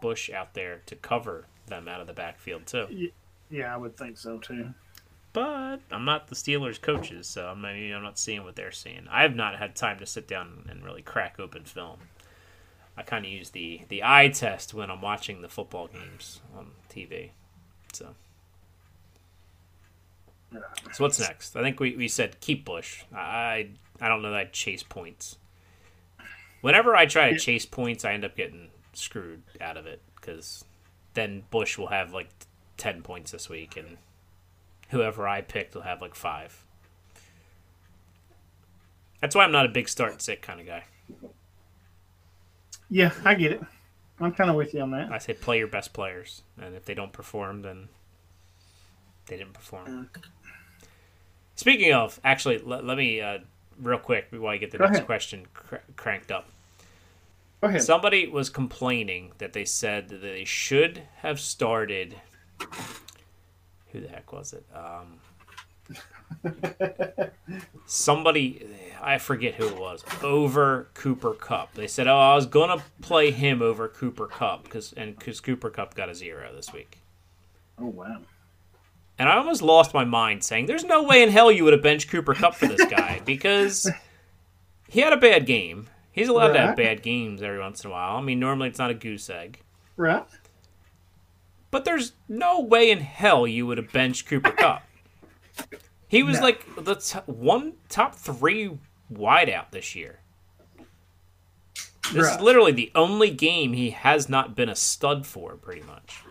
[0.00, 3.10] Bush out there to cover them out of the backfield too.
[3.50, 4.72] Yeah, I would think so too.
[5.32, 9.06] But I'm not the Steelers coaches, so I'm not, I'm not seeing what they're seeing.
[9.10, 11.98] I have not had time to sit down and really crack open film.
[12.96, 16.72] I kind of use the the eye test when I'm watching the football games on
[16.90, 17.30] TV.
[17.92, 18.14] So.
[20.50, 21.54] So what's next?
[21.56, 23.04] I think we, we said keep Bush.
[23.14, 23.68] I
[24.00, 25.36] I don't know that I'd chase points.
[26.60, 30.64] Whenever I try to chase points, I end up getting screwed out of it because
[31.14, 32.30] then Bush will have like
[32.76, 33.98] ten points this week, and
[34.88, 36.64] whoever I picked will have like five.
[39.20, 40.84] That's why I'm not a big start sick kind of guy.
[42.90, 43.62] Yeah, I get it.
[44.20, 45.12] I'm kind of with you on that.
[45.12, 47.88] I say play your best players, and if they don't perform, then
[49.26, 50.10] they didn't perform.
[51.54, 53.38] Speaking of, actually, let, let me uh,
[53.80, 55.06] real quick while I get the next ahead.
[55.06, 56.48] question cr- cranked up.
[57.60, 57.82] Go ahead.
[57.82, 62.16] Somebody was complaining that they said that they should have started.
[63.92, 64.66] Who the heck was it?
[64.74, 65.20] Um,
[67.86, 68.66] somebody,
[69.00, 71.74] I forget who it was, over Cooper Kupp.
[71.74, 75.70] They said, "Oh, I was gonna play him over Cooper Kupp because and because Cooper
[75.70, 76.98] Kupp got a zero this week."
[77.80, 78.18] oh wow.
[79.20, 81.82] And I almost lost my mind saying, "There's no way in hell you would have
[81.82, 83.90] benched Cooper Kupp for this guy because
[84.88, 85.88] he had a bad game.
[86.12, 88.16] He's allowed to have bad games every once in a while.
[88.16, 89.60] I mean, normally it's not a goose egg."
[89.96, 90.24] Right.
[91.70, 94.82] But there's no way in hell you would have benched Cooper Kupp.
[96.08, 96.44] He was No.
[96.44, 98.78] like the t- one top three
[99.12, 100.20] wideout this year.
[102.12, 102.36] This Right.
[102.36, 106.22] is literally the only game he has not been a stud for, pretty much.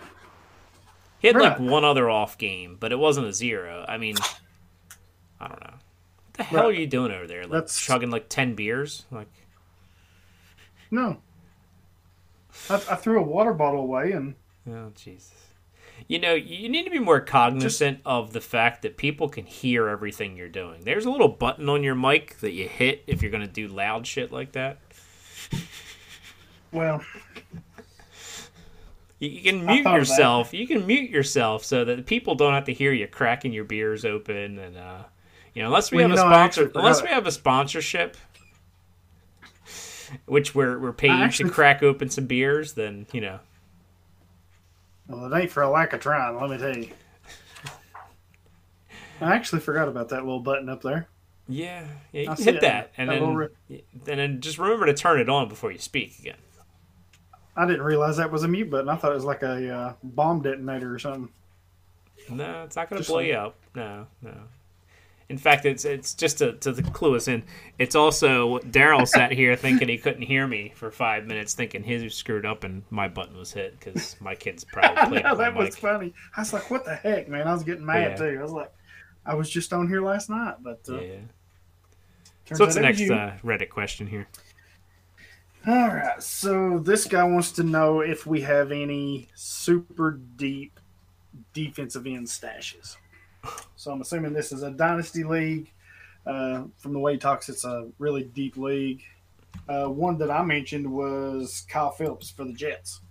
[1.19, 3.85] He had like one other off game, but it wasn't a zero.
[3.88, 4.15] I mean,
[5.39, 5.73] I don't know.
[5.73, 7.43] What the hell are you doing over there?
[7.43, 9.05] Like That's- chugging like ten beers?
[9.11, 9.27] Like
[10.89, 11.17] No.
[12.69, 14.33] I, I threw a water bottle away and
[14.70, 15.34] Oh Jesus!
[16.07, 19.88] You know, you need to be more cognizant of the fact that people can hear
[19.88, 20.82] everything you're doing.
[20.84, 23.68] There's a little button on your mic that you hit if you're going to do
[23.68, 24.78] loud shit like that.
[26.72, 27.01] Well,
[29.20, 30.11] You, you can mute thought of that.
[30.11, 30.53] yourself.
[30.53, 34.05] You can mute yourself so that people don't have to hear you cracking your beers
[34.05, 35.03] open and uh,
[35.55, 38.15] you know, unless we Well, have a know, sponsor, unless we have a sponsorship,
[40.28, 43.39] which we're we're paid to crack open some beers, then you know.
[45.08, 46.39] Well, it ain't for a lack of trying.
[46.39, 46.89] Let me tell you.
[49.20, 51.08] I actually forgot about that little button up there.
[51.49, 52.62] Yeah, yeah, you hit it.
[52.62, 55.80] that, and That then little and then just remember to turn it on before you
[55.80, 56.36] speak again.
[57.55, 58.89] I didn't realize that was a mute button.
[58.89, 61.30] I thought it was like a uh, bomb detonator or something.
[62.30, 63.55] No, it's not going to blow like- you up.
[63.74, 64.34] No, no.
[65.30, 67.43] In fact, it's it's just to, to clue us in.
[67.80, 72.13] It's also Darrell sat here thinking he couldn't hear me for five minutes, thinking his
[72.15, 75.78] screwed up and my button was hit because my kids probably know that was mic.
[75.78, 76.13] funny.
[76.38, 78.15] I was like, "What the heck, man?" I was getting mad Yeah.
[78.32, 78.38] too.
[78.39, 78.71] I was like,
[79.25, 81.15] "I was just on here last night," but uh, Yeah.
[82.53, 84.28] So what's the out it was next uh, Reddit question here?
[85.67, 86.23] All right.
[86.23, 90.80] So this guy wants to know if we have any super deep
[91.53, 92.95] defensive end stashes.
[93.75, 95.71] So I'm assuming this is a dynasty league.
[96.25, 99.01] Uh, from the way he talks, it's a really deep league.
[99.69, 103.01] Uh, one that I mentioned was Kyle Phillips for the Jets.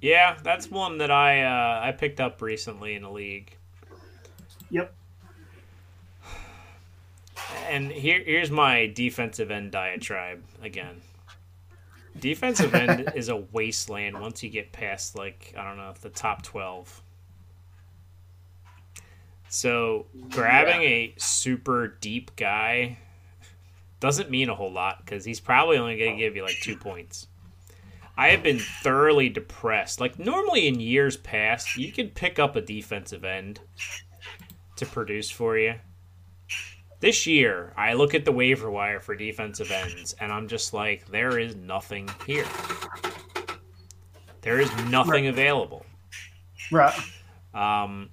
[0.00, 3.56] Yeah, that's one that I uh, I picked up recently in a league.
[4.70, 4.94] Yep.
[7.68, 11.02] And here here's my defensive end diatribe again.
[12.18, 16.42] Defensive end is a wasteland once you get past like I don't know the top
[16.42, 17.02] twelve.
[19.50, 22.98] So grabbing a super deep guy
[23.98, 26.76] doesn't mean a whole lot because he's probably only going to give you like two
[26.76, 27.26] points.
[28.16, 30.00] I have been thoroughly depressed.
[30.00, 33.58] Like normally in years past, you could pick up a defensive end
[34.76, 35.74] to produce for you.
[37.00, 41.08] This year, I look at the waiver wire for defensive ends, and I'm just like,
[41.08, 42.46] there is nothing here.
[44.42, 45.84] There is nothing available.
[46.70, 46.94] Right.
[47.52, 48.10] Um,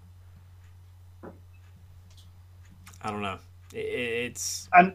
[3.08, 3.38] I don't know.
[3.74, 4.94] I- I- It's And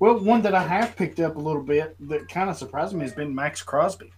[0.00, 3.02] well, one that I have picked up a little bit that kind of surprised me
[3.02, 4.12] has been Maxx Crosby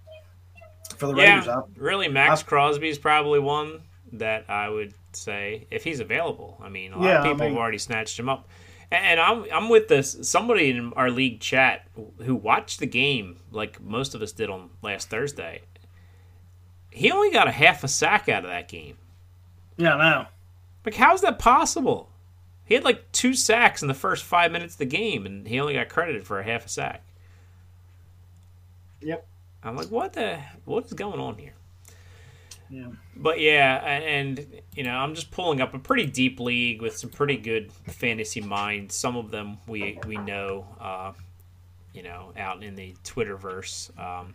[0.97, 1.47] for the Raiders.
[1.47, 2.09] yeah, I, really.
[2.09, 3.83] Max I- Crosby is probably one
[4.13, 6.59] that I would say if he's available.
[6.63, 8.49] I mean, a lot Yeah, of I people mean- have already snatched him up.
[8.91, 13.81] And I'm I'm with this somebody in our league chat who watched the game like
[13.81, 15.63] most of us did on last Thursday.
[16.91, 18.97] He only got a half a sack out of that game.
[19.77, 20.27] yeah, no.
[20.85, 22.09] Like, how's that possible?
[22.67, 25.59] He had like two sacks in the first five minutes of the game, and he
[25.61, 27.03] only got credited for a half a sack.
[29.01, 29.27] Yep.
[29.63, 30.39] I'm like, what the?
[30.65, 31.55] What is going on here?
[32.69, 32.89] Yeah.
[33.15, 34.45] But yeah, and
[34.75, 38.41] you know, I'm just pulling up a pretty deep league with some pretty good fantasy
[38.41, 38.95] minds.
[38.95, 41.13] Some of them we we know, uh,
[41.95, 43.97] you know, out in the Twitterverse.
[43.99, 44.35] Um,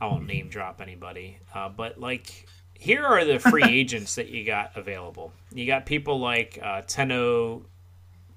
[0.00, 2.46] I won't name drop anybody, uh, but like,
[2.80, 5.32] here are the free agents that you got available.
[5.52, 7.62] You got people like uh, Tenno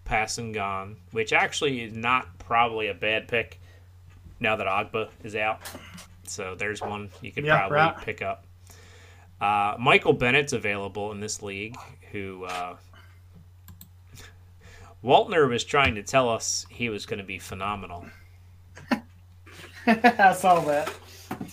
[0.05, 3.59] Passangan, which actually is not probably a bad pick
[4.41, 5.61] now that Ogbah is out.
[6.25, 7.97] So there's one you could Yeah, probably right.
[8.01, 8.43] pick up.
[9.39, 11.77] Uh, Michael Bennett's available in this league,
[12.11, 12.75] who uh,
[15.03, 18.05] Waltner was trying to tell us he was going to be phenomenal,
[19.87, 20.93] I saw that.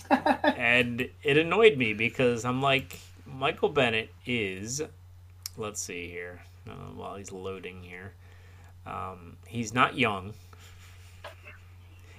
[0.09, 4.81] And it annoyed me because I'm like, Michael Bennett is,
[5.57, 8.13] let's see here, uh, while he's loading here,
[8.85, 10.33] um, he's not young.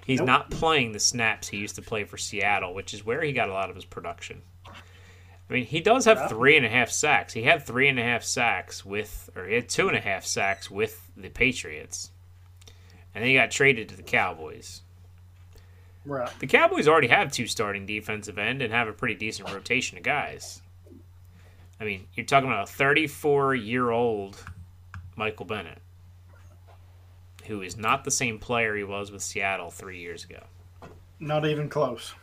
[0.05, 0.27] He's Nope.
[0.27, 3.49] not playing the snaps he used to play for Seattle, which is where he got
[3.49, 4.43] a lot of his production.
[4.67, 7.35] I mean, he does have three and a half sacks.
[7.35, 10.25] He had three and a half sacks with, or he had two and a half
[10.25, 12.11] sacks with the Patriots,
[13.15, 14.83] and then he got traded to the Cowboys.
[16.05, 16.31] Right.
[16.41, 20.05] The Cowboys already have two starting defensive end and have a pretty decent rotation of
[20.05, 20.61] guys.
[21.81, 24.43] I mean, you're talking about a 34 year old
[25.17, 25.79] Michael Bennett,
[27.47, 30.43] who is not the same player he was with Seattle three years ago.
[31.21, 32.15] Not even close.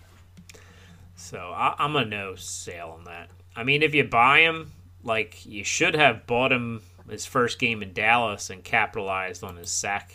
[1.16, 3.30] So I, I'm a no sale on that.
[3.56, 4.72] I mean, if you buy him,
[5.04, 9.72] like you should have bought him his first game in Dallas and capitalized on his
[9.72, 10.14] sack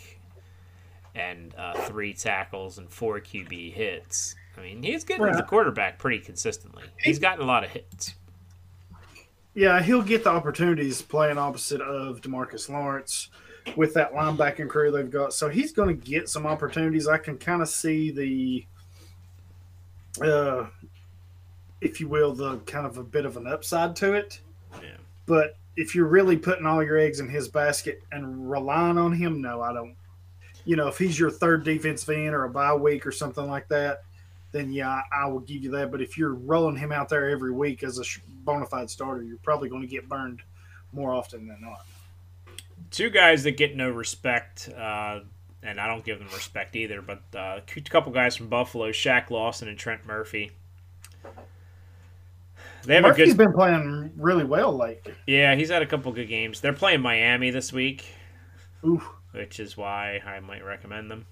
[1.15, 4.35] and uh, three tackles and four QB hits.
[4.57, 6.83] I mean, he's getting to the quarterback pretty consistently.
[7.01, 8.15] He's gotten a lot of hits.
[9.53, 13.29] Yeah, he'll get the opportunities playing opposite of DeMarcus Lawrence
[13.75, 15.33] with that linebacking crew they've got.
[15.33, 17.07] So he's going to get some opportunities.
[17.07, 18.65] I can kind of see the,
[20.21, 20.67] uh,
[21.81, 24.41] if you will, the kind of a bit of an upside to it.
[24.81, 24.97] Yeah.
[25.25, 29.41] But if you're really putting all your eggs in his basket and relying on him,
[29.41, 29.95] no, I don't.
[30.65, 33.67] You know, if he's your third defensive end or a bye week or something like
[33.69, 34.03] that,
[34.51, 35.91] then yeah, I, will give you that.
[35.91, 38.03] But if you're rolling him out there every week as a
[38.43, 40.41] bona fide starter, you're probably going to get burned
[40.91, 41.85] more often than not.
[42.89, 45.19] Two guys that get no respect, uh,
[45.61, 47.01] and I don't give them respect either.
[47.01, 50.51] But uh, a couple guys from Buffalo, Shaq Lawson and Trent Murphy.
[52.85, 55.13] They have Murphy's a good, been playing really well lately.
[55.27, 55.55] yeah.
[55.55, 56.61] He's had a couple good games.
[56.61, 58.05] They're playing Miami this week,
[58.85, 59.01] Ooh,
[59.35, 61.25] which is why I might recommend them.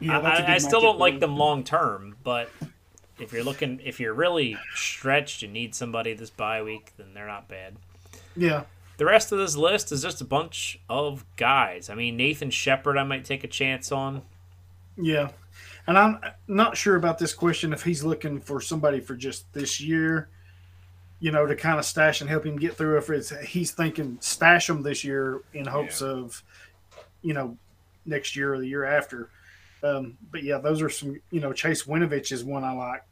[0.00, 1.30] yeah, I, I still don't like them.
[1.30, 2.50] them long term, but
[3.18, 7.26] if you're looking, if you're really stretched and need somebody this bye week, then they're
[7.26, 7.76] not bad.
[8.36, 8.64] Yeah,
[8.98, 11.90] The rest of this list is just a bunch of guys.
[11.90, 14.22] I mean, Nathan Shepherd, I might take a chance on.
[14.96, 15.30] yeah.
[15.88, 19.80] And I'm not sure about this question if he's looking for somebody for just this
[19.80, 20.28] year,
[21.20, 22.98] you know, to kind of stash and help him get through.
[22.98, 26.42] If it's he's thinking stash him this year in hopes of,
[27.22, 27.56] you know,
[28.06, 29.30] next year or the year after.
[29.82, 31.20] Um, but yeah, those are some.
[31.30, 33.04] You know, Chase Winovich is one I like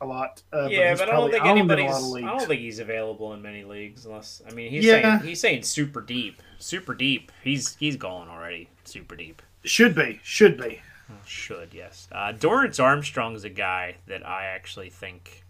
[0.00, 0.42] a lot.
[0.52, 1.90] Uh, yeah, he's but I don't think anybody's.
[2.14, 4.42] I don't think he's available in many leagues unless.
[4.48, 5.18] I mean, he's Yeah.
[5.18, 7.32] saying he's saying super deep, super deep.
[7.42, 9.42] He's he's gone already, super deep.
[9.64, 10.80] Should be, should be.
[11.26, 12.06] Should yes.
[12.12, 15.44] Uh, Dorance Armstrong is a guy that I actually think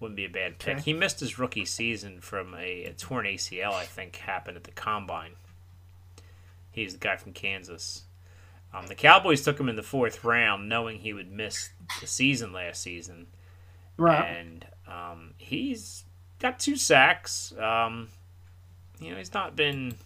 [0.00, 0.76] wouldn't be a bad pick.
[0.76, 0.82] Okay.
[0.82, 3.72] He missed his rookie season from a, a torn ACL.
[3.72, 5.32] I think happened at the combine.
[6.72, 8.02] He's the guy from Kansas.
[8.72, 11.70] Um, the Cowboys took him in the fourth round, knowing he would miss
[12.00, 13.26] the season last season,
[13.96, 14.24] Right.
[14.24, 16.04] and um, he's
[16.38, 17.52] got two sacks.
[17.58, 18.08] Um,
[19.00, 19.96] you know, he's not been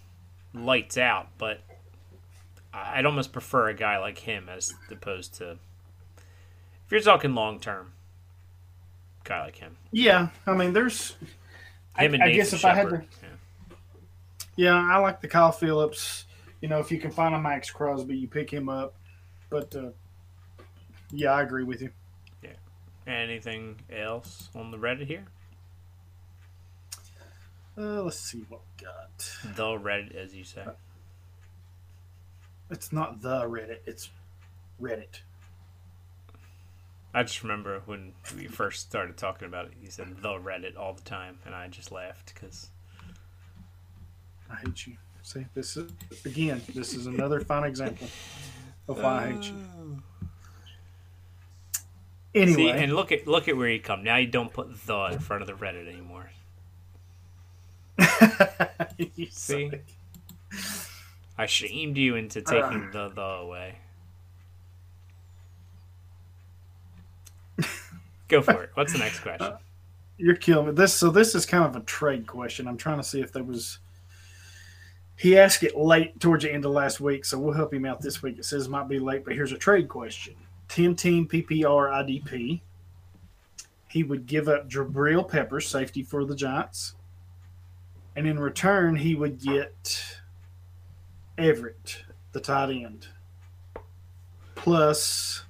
[0.55, 1.61] lights out, but
[2.73, 5.59] I- I'd almost prefer a guy like him as opposed to
[6.87, 7.93] if you're talking long term,
[9.25, 9.77] guy like him.
[9.93, 11.16] Yeah, I mean, there's.
[11.97, 13.29] I, I guess if I had to, Yeah.
[14.57, 16.25] yeah, I like the Kyle Phillips.
[16.61, 18.95] You know, if you can find a Maxx Crosby, you pick him up.
[19.51, 19.91] But uh,
[21.11, 21.91] yeah, I agree with you.
[22.43, 22.51] Yeah.
[23.07, 25.25] Anything else on the Reddit here?
[27.77, 29.57] Uh, let's see what we got.
[29.57, 30.64] The Reddit, as you say.
[32.70, 33.79] It's not the Reddit.
[33.87, 34.11] It's
[34.81, 35.20] Reddit.
[37.15, 40.95] I just remember when we first started talking about it, you said the Reddit all
[40.95, 42.71] the time, and I just laughed because
[44.51, 44.95] I hate you.
[45.23, 45.93] See, this is
[46.27, 46.61] again.
[46.75, 48.09] This is another fine example
[48.89, 50.03] of why I hate you.
[52.35, 54.03] Anyway, see, and look at look at where you come.
[54.03, 56.31] Now you don't put the in front of the Reddit anymore.
[59.17, 59.71] You See?
[59.71, 59.81] suck.
[61.37, 63.77] I shamed you into taking the the away.
[68.29, 68.70] Go for it.
[68.75, 69.47] What's the next question?
[69.47, 69.59] Uh,
[70.16, 70.72] you're killing me.
[70.72, 72.68] This so this is kind of a trade question.
[72.68, 73.79] I'm trying to see if there was.
[75.16, 78.01] He asked it late towards the end of last week, so we'll help him out
[78.01, 78.39] this week.
[78.39, 80.35] It says it might be late, but here's a trade question:
[80.68, 82.61] ten team PPR IDP.
[83.89, 86.95] He would give up Jabril Peppers, safety for the Giants,
[88.16, 90.05] and in return he would get
[91.39, 93.07] Everett, the tight end,
[94.57, 95.44] plus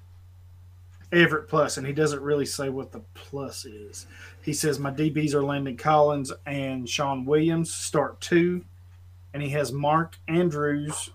[1.14, 4.06] Everett plus, and he doesn't really say what the plus is.
[4.42, 8.64] He says my DBs are Landon Collins and Shawn Williams, start two,
[9.32, 11.10] and he has Mark Andrews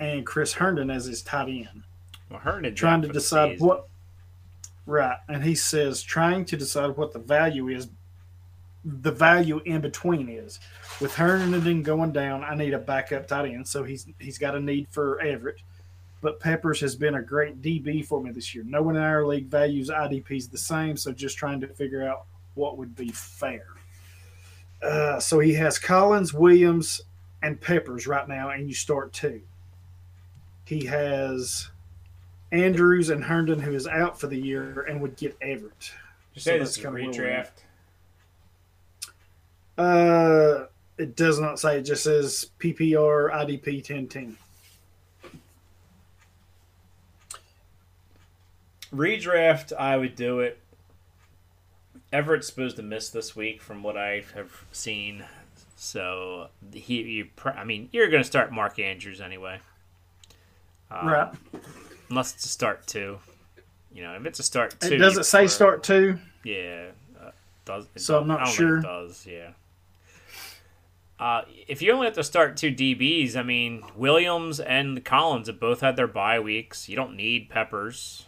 [0.00, 1.82] and Chris Herndon as his tight end.
[2.30, 3.88] Well, Herndon Trying to decide what
[4.86, 7.88] right, and he says trying to decide what the value is
[8.84, 10.58] the value in between is.
[11.00, 14.60] With Herndon going down, I need a backup tight end, so he's he's got a
[14.60, 15.60] need for Everett.
[16.22, 18.64] But Peppers has been a great DB for me this year.
[18.64, 22.24] No one in our league values IDPs the same, so just trying to figure out
[22.54, 23.66] what would be fair.
[24.80, 27.00] Uh, so he has Collins, Williams,
[27.42, 29.42] and Peppers right now, and you start two.
[30.64, 31.70] He has
[32.52, 35.92] Andrews and Herndon, who is out for the year, and would get Everett.
[36.34, 37.52] You So say that's this is a kinda where we're at.
[39.76, 40.62] redraft.
[40.62, 40.66] Uh,
[40.98, 41.78] it does not say.
[41.78, 44.38] It just says PPR IDP 10 team.
[48.94, 50.58] Redraft, I would do it.
[52.12, 55.24] Everett's supposed to miss this week, from what I have seen.
[55.76, 59.60] So he, you, I mean, you're going to start Mark Andrews anyway,
[60.90, 61.34] Um, right.
[62.10, 63.18] unless it's a start two.
[63.94, 66.18] You know, if it's a start two, It does it say start two?
[66.44, 66.88] Yeah,
[67.20, 67.30] uh,
[67.64, 67.86] does.
[67.94, 68.80] it So I'm not I don't sure.
[68.80, 69.50] Does yeah.
[71.18, 75.60] Uh, if you only have to start two DBs, I mean Williams and Collins have
[75.60, 76.88] both had their bye weeks.
[76.88, 78.26] You don't need Peppers.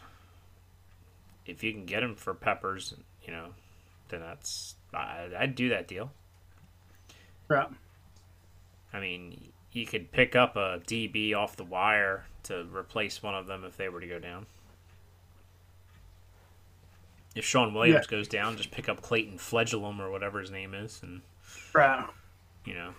[1.46, 3.48] If you can get him for Peppers, you know,
[4.08, 6.10] then that's I, I'd do that deal.
[7.48, 7.68] Right.
[8.92, 13.46] I mean, you could pick up a DB off the wire to replace one of
[13.46, 14.46] them if they were to go down.
[17.34, 21.00] if Shawn Williams goes down, just pick up Clayton Fejedelem or whatever his name is,
[21.02, 21.20] and
[21.72, 22.06] Right.
[22.64, 22.94] you know,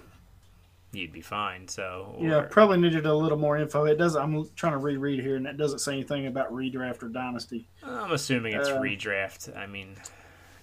[0.95, 1.67] you'd be fine.
[1.67, 3.85] So Yeah, probably needed a little more info.
[3.85, 4.21] It doesn't.
[4.21, 7.67] I'm trying to reread here, and it doesn't say anything about redraft or dynasty.
[7.83, 9.55] I'm assuming it's Uh, redraft.
[9.57, 9.95] I mean,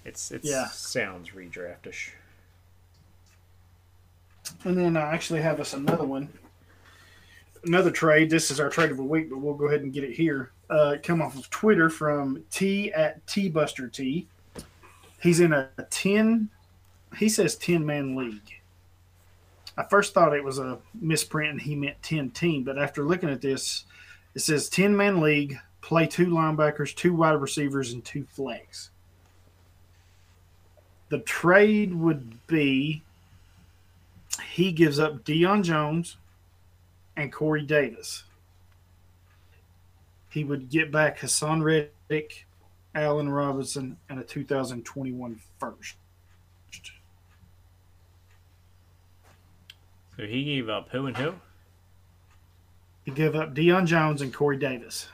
[0.04, 0.66] it's it's Yeah.
[0.68, 2.10] sounds redraftish.
[4.64, 6.28] And then I actually have us another one,
[7.64, 8.28] another trade.
[8.30, 10.50] This is our trade of the week, but we'll go ahead and get it here.
[10.68, 14.26] Uh, come off of Twitter from T at T Buster T.
[15.20, 16.50] He's in a ten.
[17.18, 18.60] He says ten man league.
[19.76, 23.30] I first thought it was a misprint and he meant ten team, but after looking
[23.30, 23.84] at this,
[24.34, 25.58] it says ten man league.
[25.80, 28.90] Play two linebackers, two wide receivers, and two flex.
[31.08, 33.02] The trade would be
[34.52, 36.16] he gives up Deion Jones
[37.16, 38.24] and Corey Davis.
[40.30, 42.46] He would get back Haason Reddick,
[42.94, 45.96] Allen Robinson, and a 2021 first.
[50.16, 51.34] So he gave up who and who?
[53.04, 55.08] He gave up Deion Jones and Corey Davis,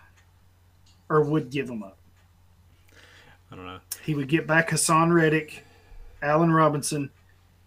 [1.09, 1.97] or would give them up.
[3.51, 3.79] I don't know.
[4.05, 5.65] He would get back Haason Reddick,
[6.21, 7.11] Allen Robinson,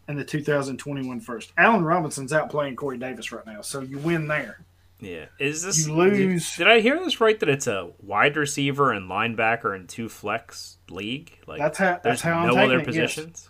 [0.07, 1.51] and the 2021 first.
[1.57, 4.59] Allen Robinson's out playing Corey Davis right now, so you win there.
[4.99, 7.39] Yeah, is this You lose- Did, did I hear this right?
[7.39, 11.39] That it's a wide receiver and linebacker and two flex league.
[11.47, 12.86] Like That's how- that's how I'm no taking other it, yes.
[13.15, 13.49] positions.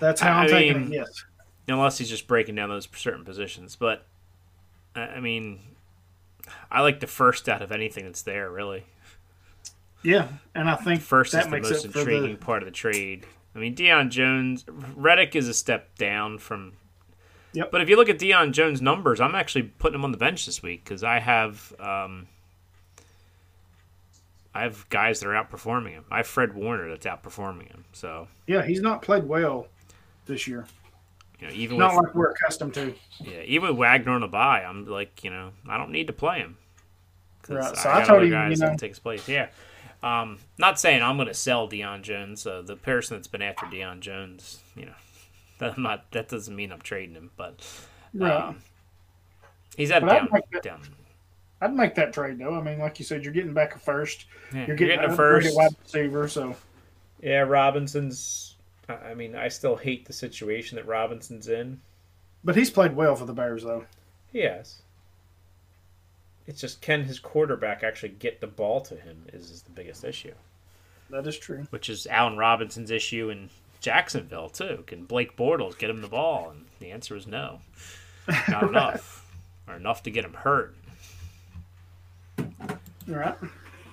[0.00, 0.96] That's how I I'm taking mean- it.
[0.96, 1.24] Yes.
[1.68, 3.76] Unless he's just breaking down those certain positions.
[3.76, 4.06] But
[4.94, 5.60] I I mean,
[6.70, 8.50] I like the first out of anything that's there.
[8.50, 8.84] Really,
[10.02, 12.72] Yeah, and I think first that is the makes most intriguing the part of the
[12.72, 13.26] trade.
[13.54, 14.64] I mean, Deion Jones,
[14.94, 16.74] Reddick is a step down from.
[17.54, 17.70] Yep.
[17.72, 20.46] But if you look at Deion Jones' numbers, I'm actually putting him on the bench
[20.46, 21.74] this week because I have.
[21.80, 22.28] Um,
[24.54, 26.04] I have guys that are outperforming him.
[26.10, 27.84] I have Fred Warner that's outperforming him.
[27.92, 28.62] So yeah.
[28.62, 29.68] He's not played well
[30.26, 30.66] this year.
[31.40, 32.94] You know, even Not with like we're accustomed to.
[33.20, 36.12] Yeah, even with Wagner on the bye, I'm like, you know, I don't need to
[36.12, 36.56] play him.
[37.48, 39.26] Right, so I got told you, guys you know- takes place.
[39.28, 39.48] Yeah.
[40.02, 42.46] Um, not saying I'm going to sell Deion Jones.
[42.46, 44.92] Uh, the person that's been after Deion Jones, you know,
[45.58, 46.10] that I'm not.
[46.12, 47.66] That doesn't mean I'm trading him, but
[48.14, 48.30] Right.
[48.32, 48.58] um,
[49.76, 50.42] he's at But I'd down.
[50.52, 50.80] that- down.
[51.60, 52.54] I'd make that trade though.
[52.54, 54.26] I mean, like you said, you're getting back a first.
[54.54, 55.56] Yeah, You're getting, a a first.
[55.56, 56.28] wide receiver.
[56.28, 56.54] So
[57.20, 58.56] Yeah, Robinson's.
[58.88, 61.80] I I mean, I still hate the situation that Robinson's in.
[62.44, 63.84] but he's played well for the Bears though.
[64.32, 64.82] Yes.
[66.46, 70.04] It's just can his quarterback actually get the ball to him is, is the biggest
[70.04, 70.32] issue.
[71.10, 71.66] That is true.
[71.70, 73.48] which is Allen Robinson's issue in
[73.80, 74.84] Jacksonville too.
[74.86, 76.50] Can Blake Bortles get him the ball?
[76.50, 77.60] And the answer is no,
[78.48, 79.26] not enough,
[79.66, 80.74] or enough to get him hurt.
[82.38, 83.36] All right.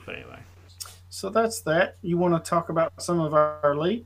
[0.06, 0.40] But anyway,
[1.10, 1.98] So that's that.
[2.02, 4.06] You want to talk about some of our leagues?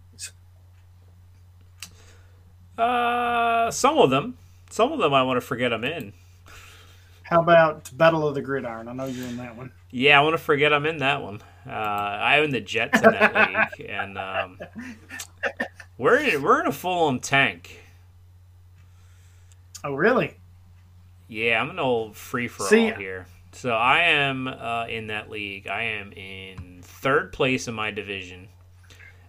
[2.80, 4.38] Uh, some of them,
[4.70, 6.14] some of them I want to forget I'm in.
[7.24, 8.88] How about Battle of the Gridiron?
[8.88, 9.72] I know you're in that one.
[9.92, 11.42] Yeah, I want to forget I'm in that one.
[11.68, 13.36] Uh, I own the Jets in that
[13.80, 14.60] league, and um,
[15.98, 17.80] we're in, we're in a full on tank.
[19.84, 20.38] Oh, really?
[21.28, 23.28] Yeah, I'm an old free for all here.
[23.52, 25.68] So I am uh, in that league.
[25.68, 28.48] I am in third place in my division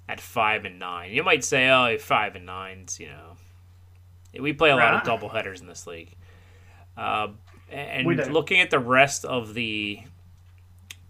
[0.08, 1.12] at five and nine.
[1.12, 3.29] You might say, "Oh, five and nine's," you know.
[4.38, 5.04] We play a lot of Right.
[5.04, 6.14] double headers in this league.
[6.96, 7.28] Uh,
[7.70, 10.00] and looking at the rest of the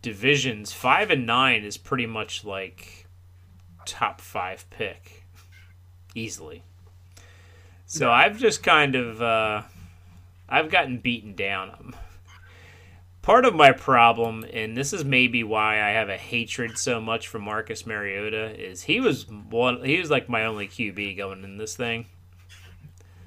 [0.02, 3.06] divisions, five and nine is pretty much like
[3.86, 5.24] top five pick,
[6.14, 6.62] easily.
[7.86, 9.62] So I've just kind of uh,
[10.48, 11.94] I've gotten beaten down.
[13.22, 17.28] Part of my problem, and this is maybe why I have a hatred so much
[17.28, 19.84] for Marcus Mariota, is he was one.
[19.84, 22.06] He was like my only QB going in this thing,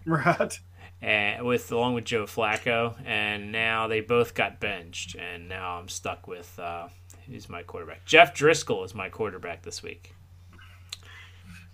[0.05, 0.59] Right.
[1.01, 5.87] and with along with Joe Flacco, and now they both got benched, and now I'm
[5.87, 6.87] stuck with uh,
[7.27, 8.05] who's my quarterback?
[8.05, 10.13] Jeff Driskel is my quarterback this week.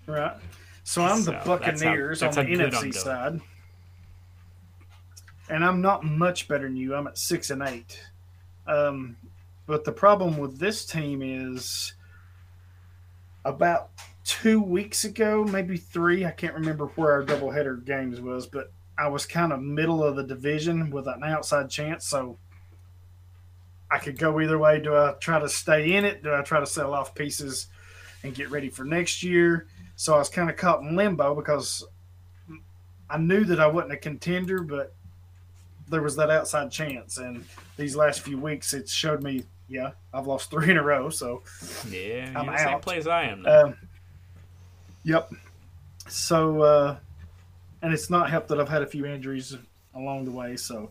[0.05, 0.35] Right.
[0.83, 3.41] So I'm the So, that's how- Buccaneers that's on the NFC side.
[5.49, 6.93] And I'm not much better than you.
[6.95, 7.99] I'm at six and eight.
[8.67, 9.17] Um,
[9.65, 11.93] but the problem with this team is
[13.45, 13.89] about
[14.29, 19.07] two weeks ago, maybe three, I can't remember where our doubleheader games was, but I
[19.07, 22.05] was kind of middle of the division with an outside chance.
[22.05, 22.37] So
[23.89, 24.79] I could go either way.
[24.81, 26.21] Do I try to stay in it?
[26.21, 27.67] Do I try to sell off pieces
[28.21, 29.65] and get ready for next year?
[29.95, 31.83] So I was kind of caught in limbo because
[33.09, 34.93] I knew that I wasn't a contender, but
[35.89, 37.17] there was that outside chance.
[37.17, 37.43] And
[37.77, 41.09] these last few weeks, it showed me, yeah, I've lost three in a row.
[41.09, 41.41] So,
[41.89, 42.81] Yeah, I'm the same out.
[42.83, 43.41] place I am.
[43.41, 43.63] Now.
[43.65, 43.75] um,
[45.03, 45.31] yep.
[46.07, 46.97] So, uh,
[47.81, 49.55] and it's not helped that I've had a few injuries
[49.95, 50.55] along the way.
[50.57, 50.89] So,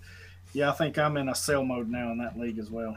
[0.52, 2.96] yeah, I think I'm in a sell mode now in that league as well.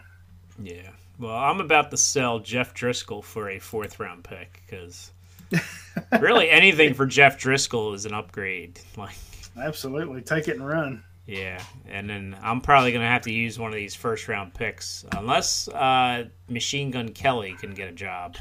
[0.62, 0.90] yeah.
[1.20, 5.12] Well, I'm about to sell Jeff Driskel for a fourth round pick because
[6.20, 8.80] really anything for Jeff Driskel is an upgrade.
[8.98, 9.14] Like,
[9.62, 10.22] Absolutely.
[10.22, 11.04] Take it and run.
[11.28, 15.06] yeah, and then I'm probably gonna have to use one of these first round picks
[15.16, 18.38] unless uh, Machine Gun Kelly can get a job,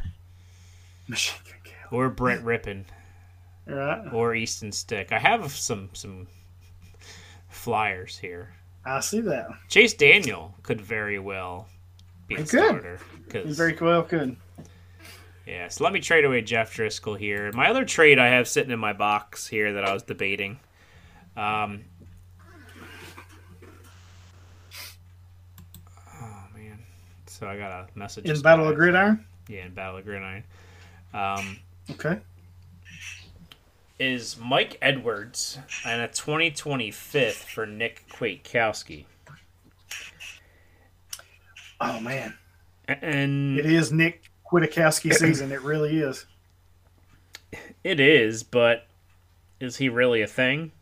[1.09, 1.60] Machine gun.
[1.91, 2.85] Or Brett Rypien,
[3.67, 4.13] Right.
[4.13, 5.13] or Easton Stick.
[5.13, 6.27] I have some some
[7.49, 8.53] flyers here.
[8.85, 9.49] I see that.
[9.69, 11.69] Chase Daniel could very well
[12.29, 12.99] be a He starter.
[13.25, 14.37] He's 'cause- very well could.
[15.47, 17.51] yeah, so let me trade away Jeff Driskel here.
[17.53, 20.61] My other trade I have sitting in my box here that I was debating.
[21.37, 21.85] Um,
[26.23, 26.79] oh man,
[27.27, 28.77] so I got a message In Battle of.
[28.77, 29.25] Gridiron?
[29.49, 30.45] Yeah, in Battle of Gridiron.
[31.13, 31.59] Um,
[31.91, 32.19] Okay.
[34.01, 39.05] is Mike Edwards and a 2025th for Nick Kwiatkowski.
[41.81, 42.35] Oh, man.
[42.89, 45.53] And It is Nick Kwiatkowski season.
[45.53, 46.27] It really is.
[47.85, 48.87] It is, but
[49.61, 50.73] is he really a thing?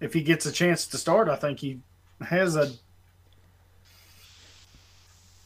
[0.00, 1.80] If he gets a chance to start, I think he
[2.20, 2.72] has a.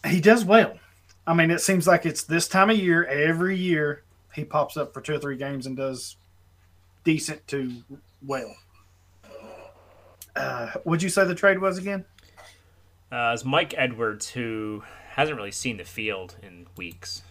[0.06, 0.78] He does well.
[1.26, 4.02] I mean, it seems like it's this time of year, every year,
[4.34, 6.16] he pops up for two or three games and does
[7.04, 7.72] decent to
[8.26, 8.54] well.
[10.34, 12.04] Uh, would you say the trade was again?
[13.12, 17.22] Uh, it's Mike Edwards, who hasn't really seen the field in weeks.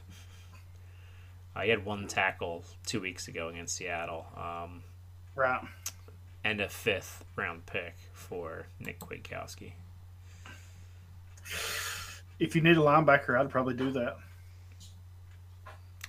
[1.56, 4.84] Uh, he had one tackle two weeks ago against Seattle, um,
[5.36, 5.62] Right.
[6.44, 9.74] and a fifth round pick for Nick Kwiatkowski.
[12.42, 14.18] If you need a linebacker, I'd probably do that.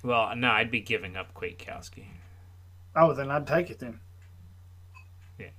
[0.03, 2.07] Well, no, I'd be giving up Kwiatkowski.
[2.97, 4.01] Oh, then I'd take it then.
[5.39, 5.51] Yeah.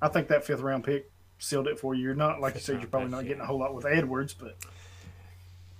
[0.00, 1.10] I think that fifth round pick
[1.40, 2.04] sealed it for you.
[2.04, 2.80] You're not like you said.
[2.80, 3.28] You're probably pick, not yeah.
[3.30, 4.56] getting a whole lot with Edwards, but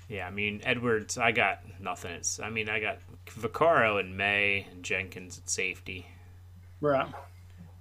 [0.09, 1.17] Yeah, I mean Edwards.
[1.17, 2.11] I got nothing.
[2.11, 6.09] It's, I mean, I got Vaccaro and May and Jenkins at safety.
[6.81, 7.07] right.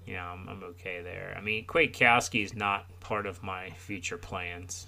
[0.06, 1.34] you know, I'm, I'm okay there.
[1.36, 4.86] I mean, Kwiatkowski is not part of my future plans.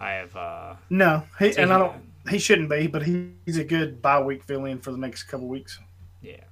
[0.00, 1.96] I have, uh, No, he and I don't.
[2.30, 5.24] He shouldn't be, but he, he's a good bye week fill in for the next
[5.24, 5.78] couple weeks.
[6.22, 6.44] yeah.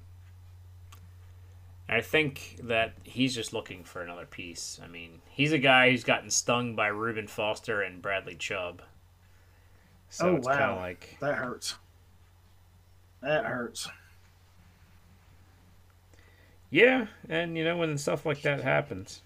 [1.89, 4.81] I think that he's just looking for another piece.
[4.83, 8.83] I mean, he's a guy who's gotten stung by Reuben Foster and Bradley Chubb.
[10.09, 10.73] So Oh, it's kind wow.
[10.73, 11.77] of like, That hurts.
[13.23, 13.89] That hurts.
[16.71, 19.23] yeah, and you know when stuff like that happens.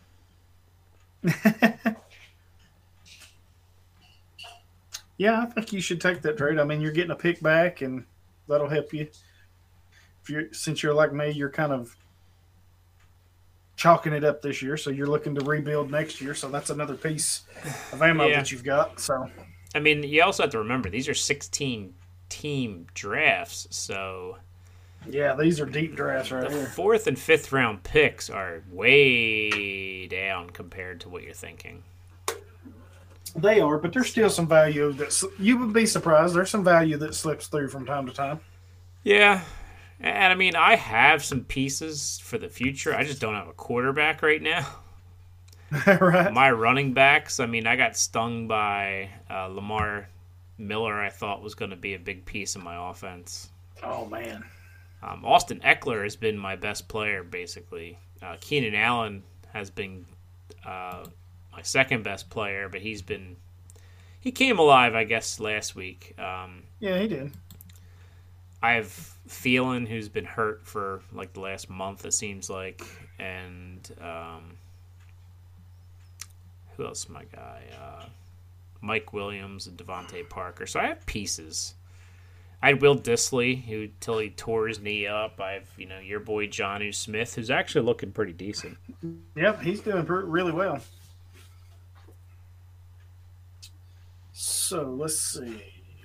[5.20, 6.58] Yeah, I think you should take that trade.
[6.58, 8.06] I mean, you're getting a pick back, and
[8.48, 9.06] that'll help you.
[10.22, 11.94] If you're since you're like me, you're kind of
[13.76, 16.34] chalking it up this year, so you're looking to rebuild next year.
[16.34, 17.42] So that's another piece
[17.92, 18.38] of ammo Yeah.
[18.38, 18.98] that you've got.
[18.98, 19.30] So
[19.74, 21.92] I mean, you also have to remember these are 16
[22.30, 24.38] team drafts, so
[25.06, 26.66] yeah, these are deep drafts right the here.
[26.66, 31.82] fourth and fifth round picks are way down compared to what you're thinking.
[33.36, 36.34] They are, but there's still some value that you would be surprised.
[36.34, 38.40] There's some value that slips through from time to time.
[39.04, 39.42] Yeah.
[40.00, 42.94] And I mean, I have some pieces for the future.
[42.94, 44.66] I just don't have a quarterback right now.
[45.86, 46.32] right?
[46.32, 50.08] My running backs, I mean, I got stung by uh, Lamar
[50.58, 53.50] Miller, I thought was going to be a big piece of my offense.
[53.82, 54.44] Oh man,
[55.02, 57.98] Um, Austin Ekeler has been my best player, basically.
[58.22, 59.22] Uh, Keenan Allen
[59.54, 60.04] has been
[60.66, 61.04] uh,
[61.52, 63.36] my second best player, but he's been.
[64.20, 66.14] He came alive, I guess, last week.
[66.18, 67.32] Um, yeah, he did.
[68.62, 72.82] I have Thielen, who's been hurt for like the last month, it seems like,
[73.18, 74.56] and um,
[76.76, 77.08] who else?
[77.08, 78.04] My guy, uh,
[78.82, 80.66] Mike Williams and DeVante Parker.
[80.66, 81.74] So I have pieces.
[82.62, 85.40] I had Will Dissly, who till he tore his knee up.
[85.40, 88.76] I have you know your boy Jonnu Smith, who's actually looking pretty decent.
[89.36, 90.80] Yep, he's doing really well.
[94.70, 95.64] So let's see.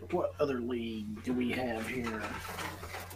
[0.10, 2.20] What other league do we have here?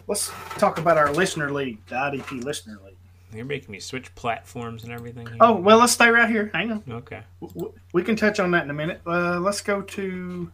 [0.06, 2.94] Let's talk about our listener league, the IDP listener league.
[3.34, 5.26] You're making me switch platforms and everything.
[5.26, 5.38] Here.
[5.40, 6.52] Oh, well, let's stay right here.
[6.54, 6.84] Hang on.
[6.88, 7.24] okay.
[7.92, 9.00] We can touch on that in a minute.
[9.04, 10.52] Uh, let's go to,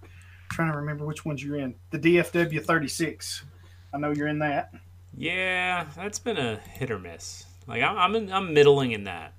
[0.49, 1.75] trying to remember which ones you're in.
[1.91, 3.45] The DFW 36.
[3.93, 4.73] I know you're in that.
[5.15, 7.45] Yeah, that's been a hit or miss.
[7.67, 9.35] Like I'm, I'm, in, I'm middling in that.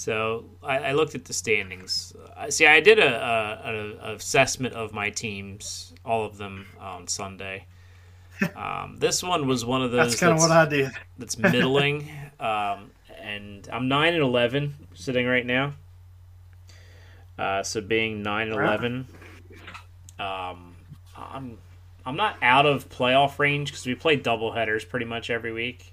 [0.00, 2.14] So I, I looked at the standings.
[2.34, 2.66] I see.
[2.66, 7.66] I did a, a, a assessment of my teams, all of them on Sunday.
[8.56, 10.90] Um, this one was one of those That's kind of what I did.
[11.18, 12.10] that's middling.
[12.40, 12.90] um,
[13.20, 15.74] and I'm nine and eleven sitting right now.
[17.38, 19.06] Uh, so being nine and eleven,
[20.18, 20.74] um,
[21.14, 21.58] I'm
[22.06, 25.92] I'm not out of playoff range because we play double headers pretty much every week.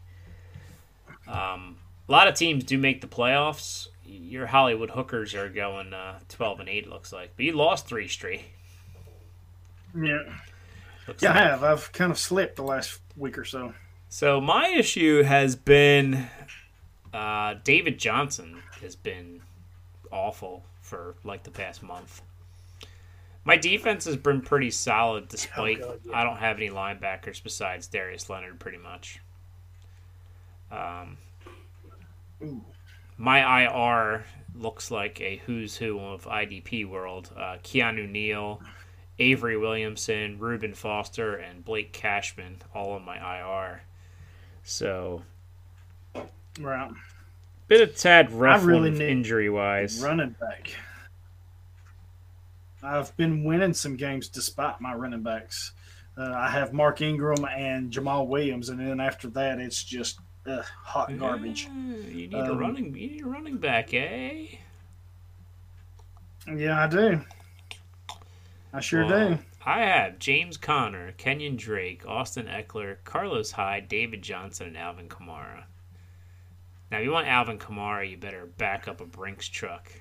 [1.27, 1.75] Um,
[2.07, 3.89] a lot of teams do make the playoffs.
[4.07, 6.87] Your Hollywood Hookers are going uh, twelve and eight.
[6.87, 8.41] Looks like, but you lost three straight.
[9.95, 10.23] Yeah.
[11.07, 11.63] Looks Yeah, I have.
[11.63, 13.73] I've kind of slipped the last week or so.
[14.09, 16.27] So my issue has been
[17.13, 19.41] uh, David Johnson has been
[20.11, 22.21] awful for like the past month.
[23.43, 28.29] My defense has been pretty solid despite God, I don't have any linebackers besides Darius
[28.29, 29.19] Leonard pretty much.
[30.71, 31.17] Um,
[32.43, 32.63] Ooh.
[33.17, 37.31] My IR looks like a who's who of IDP world.
[37.35, 38.61] Uh, Keanu Neal,
[39.19, 43.81] Avery Williamson, Reuben Foster, and Blake Cashman all on my IR.
[44.63, 45.23] So
[46.59, 46.91] Right.
[47.67, 50.01] bit of tad rough really need- injury wise.
[50.01, 50.75] Running back.
[52.83, 55.73] I've been winning some games despite my running backs.
[56.15, 60.63] Uh, I have Mark Ingram and Jamaal Williams, and then after that, it's just uh,
[60.83, 61.65] hot garbage.
[61.65, 62.95] you need a Um, running.
[62.95, 64.47] You need a running back, eh?
[66.53, 67.21] Yeah, I do.
[68.73, 69.39] I sure Well, do.
[69.65, 75.63] I have James Conner, Kenyon Drake, Austin Ekeler, Carlos Hyde, David Johnson, and Alvin Kamara.
[76.89, 79.91] Now, if you want Alvin Kamara, you better back up a Brinks truck.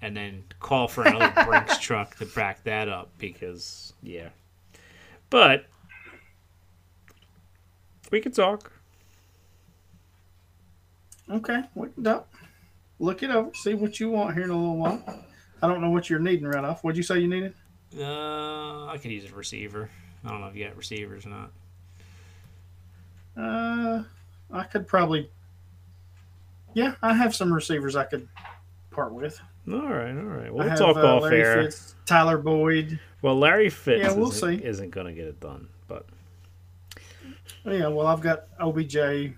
[0.00, 4.28] And then call for another Brinks truck to back that up because, yeah.
[5.30, 5.66] But,
[8.12, 8.70] we can talk.
[11.30, 12.22] Okay, we can do-
[12.98, 15.24] look it over, see what you want here in a little while.
[15.62, 16.84] I don't know what you're needing right off.
[16.84, 17.54] What'd you say you needed?
[17.98, 19.90] Uh, I could use a receiver.
[20.24, 21.50] I don't know if you got receivers or not.
[23.36, 24.02] Uh,
[24.52, 25.30] I could probably.
[26.74, 28.28] Yeah, I have some receivers I could
[28.90, 29.40] part with.
[29.70, 30.46] All right, all right.
[30.46, 31.62] I We'll have, talk uh, off Larry air.
[31.64, 33.00] Fitz, Tyler Boyd.
[33.22, 34.64] Well, Larry Fitz Yeah, we'll isn't, see.
[34.64, 36.06] isn't going to get it done, but
[37.64, 39.32] Yeah, well, I've got OBJ,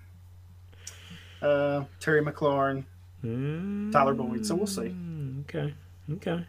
[1.41, 2.83] uh, Terry McLaurin,
[3.91, 4.45] Tyler Boyd.
[4.45, 4.95] So we'll see.
[5.41, 5.73] Okay,
[6.13, 6.45] okay.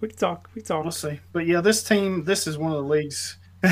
[0.00, 0.50] We can talk.
[0.54, 0.82] We can talk.
[0.84, 1.20] We'll see.
[1.32, 3.38] But yeah, this team, this is one of the leagues.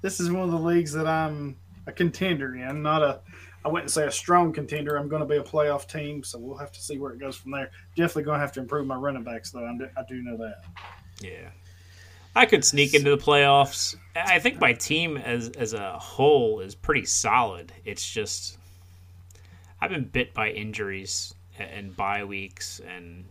[0.00, 2.82] this is one of the leagues that I'm a contender in.
[2.82, 3.20] Not a,
[3.64, 4.96] I wouldn't say a strong contender.
[4.96, 7.36] I'm going to be a playoff team, so we'll have to see where it goes
[7.36, 7.70] from there.
[7.96, 9.64] Definitely going to have to improve my running backs, though.
[9.64, 10.64] I'm, I do know that.
[11.20, 11.50] Yeah,
[12.34, 13.96] I could sneak into the playoffs.
[14.16, 17.72] I think my team as as a whole is pretty solid.
[17.84, 18.58] It's just
[19.80, 23.24] I've been bit by injuries and- bye weeks and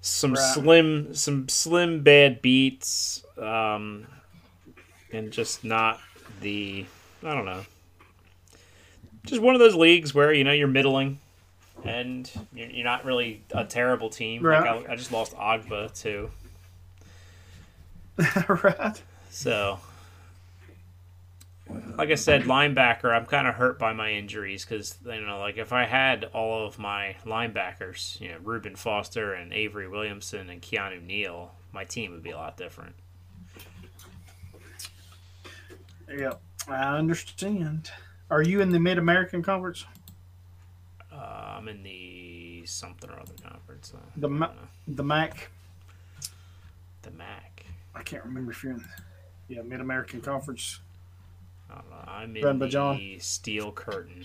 [0.00, 0.54] some Right.
[0.54, 4.06] slim some slim bad beats um
[5.12, 6.00] and just not
[6.40, 6.86] the
[7.22, 7.64] I don't know.
[9.26, 11.18] Just one of those leagues where you know you're middling
[11.84, 14.42] and you're, not really a terrible team.
[14.42, 16.30] Like I, I just lost Ogbah too.
[18.64, 19.02] right?
[19.30, 19.78] So,
[21.96, 25.56] like I said, linebacker, I'm kind of hurt by my injuries because you know, like
[25.56, 30.60] if I had all of my linebackers, you know, Reuben Foster and Avery Williamson and
[30.60, 32.94] Keanu Neal, my team would be a lot different.
[36.12, 36.34] Yeah,
[36.68, 37.90] I understand.
[38.30, 39.84] Are you in the Mid American Conference?
[41.12, 43.92] Uh, I'm in the something or other conference.
[43.94, 44.50] Uh, The Ma-
[44.88, 45.50] The MAC?
[47.02, 47.39] the MAC.
[48.00, 48.84] I can't remember if you're in.
[49.48, 50.80] Yeah, Mid American Conference.
[51.70, 51.96] I don't know.
[52.06, 53.16] I'm Run in by the John.
[53.20, 54.24] Steel Curtain.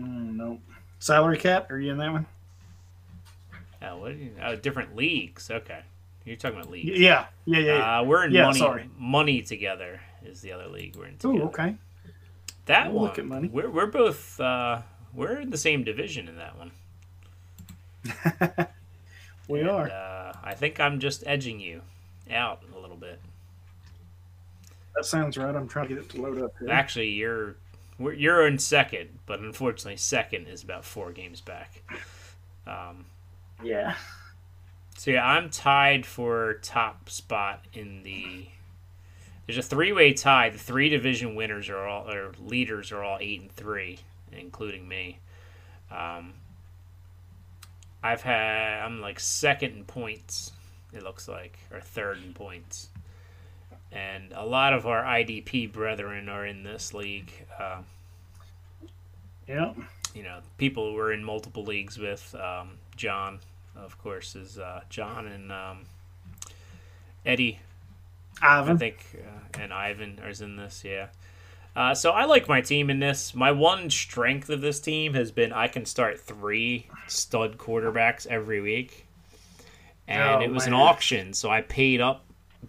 [0.00, 0.60] Mm, no.
[1.00, 1.70] Salary cap?
[1.70, 2.26] Are you in that one?
[3.82, 4.16] Oh, what?
[4.16, 5.50] You, oh, different leagues.
[5.50, 5.80] Okay,
[6.24, 6.98] you're talking about leagues.
[6.98, 7.78] Yeah, yeah, yeah.
[7.78, 7.98] yeah.
[7.98, 8.58] Uh, we're in Yeah, money.
[8.58, 8.90] sorry.
[8.98, 11.44] Money together is the other league we're in together.
[11.44, 11.74] Ooh, okay.
[12.66, 13.08] That We'll one.
[13.08, 13.48] look at money.
[13.48, 14.82] We're we're both uh,
[15.12, 16.70] we're in the same division in that one.
[19.48, 19.88] We And, are.
[19.88, 21.82] Uh, I think I'm just edging you
[22.30, 23.20] out a little bit.
[24.94, 25.54] That sounds right.
[25.54, 26.70] I'm trying to get it to load up here.
[26.70, 27.56] Actually, you're
[27.98, 31.82] you're in second, but unfortunately, second is about four games back.
[32.66, 33.06] Um,
[33.62, 33.94] Yeah.
[34.96, 38.48] so yeah, I'm tied for top spot in the.
[39.46, 40.50] There's a three-way tie.
[40.50, 44.00] The three division winners are all or leaders are all eight and three,
[44.32, 45.20] including me.
[45.90, 46.34] Um,
[48.02, 50.52] I've had I'm like second in points.
[50.96, 52.88] It looks like or third in points,
[53.92, 57.32] and a lot of our IDP brethren are in this league.
[57.58, 57.82] Uh,
[59.46, 59.74] Yeah.
[60.14, 62.34] You know, people we're in multiple leagues with.
[62.34, 63.40] Um, John,
[63.76, 65.84] of course, is uh, John and um,
[67.24, 67.60] Eddie
[68.76, 70.82] I think, uh, and Ivan is in this.
[70.84, 71.08] Yeah.
[71.74, 73.34] Uh, so I like my team in this.
[73.34, 78.60] My one strength of this team has been I can start three stud quarterbacks every
[78.60, 79.05] week,
[80.08, 82.24] and Oh, it was an auction, so I paid up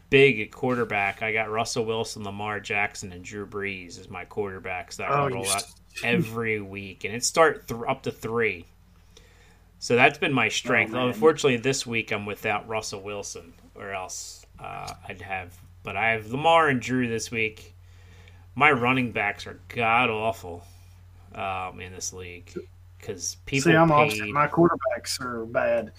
[0.10, 1.22] big at quarterback.
[1.22, 5.48] I got Russell Wilson, Lamar Jackson, and Drew Brees as my quarterbacks that Oh, roll
[5.50, 5.64] out
[6.04, 8.66] every week, and it start th- up to three.
[9.80, 10.94] So that's been my strength.
[10.96, 11.08] Oh.
[11.08, 15.56] Unfortunately, this week I'm without Russell Wilson, or else uh, I'd have.
[15.84, 17.74] But I have Lamar and Drew this week.
[18.56, 20.66] My running backs are god awful
[21.36, 22.52] um, in this league
[22.98, 23.94] because people See, I'm paid.
[23.94, 24.30] opposite.
[24.30, 25.92] My quarterbacks are bad.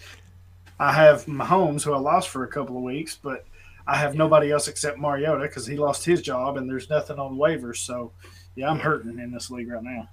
[0.79, 3.45] I have Mahomes, who I lost for a couple of weeks, but
[3.87, 7.37] I have nobody else except Mariota because he lost his job, and there's nothing on
[7.37, 7.79] waivers.
[7.79, 8.13] So,
[8.55, 10.09] yeah, I'm hurting in this league right now.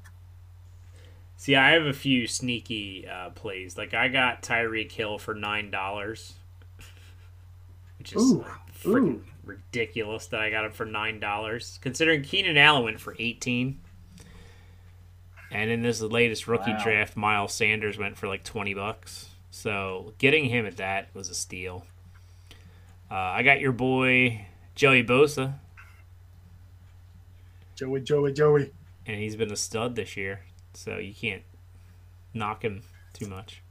[1.37, 3.77] See, I have a few sneaky uh, plays.
[3.77, 6.33] Like I got Tyreek Hill for nine dollars,
[7.99, 8.45] which is Ooh,
[8.81, 9.23] freaking ooh.
[9.43, 11.77] ridiculous that I got him for nine dollars.
[11.81, 13.81] Considering Keenan Allen went for eighteen,
[15.51, 16.81] and in this latest rookie Wow.
[16.81, 19.29] draft, Miles Sanders went for like twenty bucks.
[19.55, 21.85] So getting him at that was a steal.
[23.09, 25.53] Uh, I got your boy Joey Bosa,
[27.75, 28.73] Joey, Joey, Joey.
[29.05, 30.41] and he's been a stud this year,
[30.73, 31.43] so you can't
[32.33, 32.83] knock him
[33.13, 33.61] too much.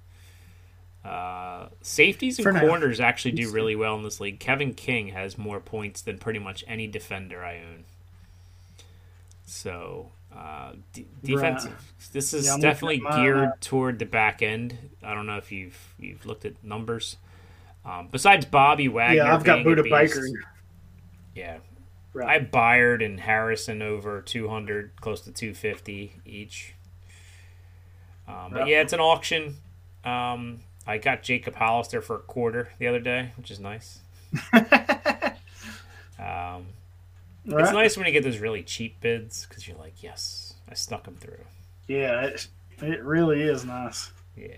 [1.05, 2.61] Uh, safeties and For now.
[2.61, 4.41] corners actually do really well in this league.
[4.41, 7.85] Kevin King has more points than pretty much any defender I own.
[9.45, 11.72] So, uh, d- defensive.
[12.12, 14.76] This is Yeah, definitely geared toward the back end.
[15.03, 17.16] I don't know if you've you've looked at numbers.
[17.85, 20.26] Um, besides Bobby Wagner, yeah, I've got being a Budda beast- Baker.
[21.35, 22.41] Yeah, I Right.
[22.43, 26.74] have Byard and Harrison over 200, close to 250 each.
[28.26, 29.57] Um, but yeah, it's an auction.
[30.05, 34.01] Um, I got Jacob Hollister for a quarter the other day, which is nice.
[36.18, 36.66] Um,
[37.45, 37.74] It's Right?
[37.74, 41.16] nice when you get those really cheap bids because you're like, yes, I stuck them
[41.16, 41.45] through.
[41.88, 42.47] Yeah, it,
[42.80, 44.11] it really is nice.
[44.36, 44.57] Yeah.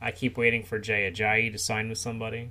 [0.00, 2.50] I keep waiting for Jay Ajayi to sign with somebody.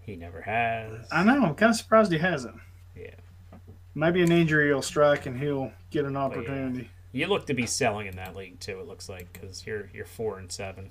[0.00, 1.06] He never has.
[1.10, 1.44] I know.
[1.44, 2.56] I'm kind of surprised he hasn't.
[2.96, 3.14] Yeah.
[3.94, 6.90] Maybe an injury will strike and he'll get an opportunity.
[7.12, 8.80] You look to be selling in that league too.
[8.80, 10.90] It looks like because you're you're four and seven.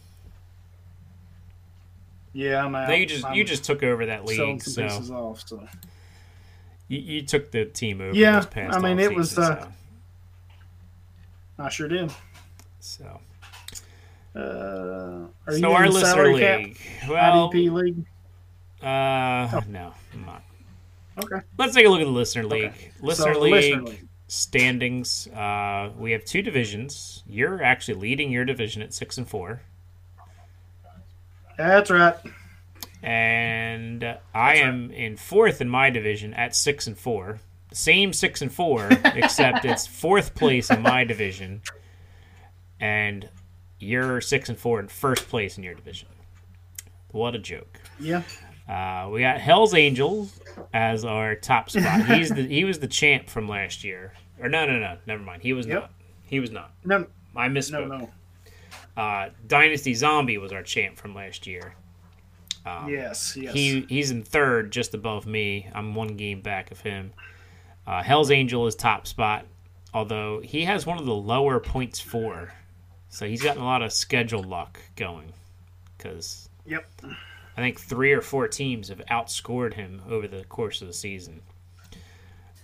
[2.31, 2.97] Yeah, I'm out.
[2.97, 4.83] You just I'm you just took over that league, so
[5.13, 5.47] off.
[5.47, 5.67] So
[6.87, 8.15] you, you took the team over.
[8.15, 9.61] Yeah, I mean, it was, offseason,
[11.59, 12.11] uh, I sure did.
[12.79, 13.19] so.
[14.35, 14.39] Uh,
[15.45, 16.77] are So, you our listener cap league.
[17.07, 18.05] Well, IDP league?
[18.81, 20.43] uh, no, I'm not.
[21.23, 21.45] Okay.
[21.59, 22.73] Let's take a look at the listener league.
[22.99, 24.07] Listener, So, league listener league.
[24.27, 25.27] standings.
[25.27, 27.23] Uh, we have two divisions.
[27.27, 29.61] You're actually leading your division at six and four,
[31.55, 32.15] That's right.
[33.03, 37.39] And I am in fourth in my division at six and four.
[37.73, 41.61] Same six and four, except it's fourth place in my division,
[42.79, 43.27] and
[43.79, 46.07] you're six and four in first place in your division.
[47.11, 47.79] What a joke!
[47.99, 48.23] Yeah.
[48.67, 50.39] Uh, we got Hell's Angels
[50.73, 52.05] as our top spot.
[52.05, 54.13] He's the he was the champ from last year.
[54.39, 55.41] Or no, no, no, never mind.
[55.41, 55.79] He was Yep.
[55.81, 55.91] not.
[56.25, 56.71] He was not.
[56.85, 58.09] No, I no, no.
[58.95, 61.75] Uh, Dynasty Zombie was our champ from last year.
[62.65, 63.53] Yes, yes.
[63.53, 65.67] He he's in third, just above me.
[65.73, 67.11] I'm one game back of him.
[67.85, 69.45] Uh, Hell's Angel is top spot,
[69.93, 72.53] although he has one of the lower points for,
[73.09, 75.33] so he's gotten a lot of schedule luck going.
[75.97, 76.85] Because Yep.
[77.57, 81.41] I think three or four teams have outscored him over the course of the season.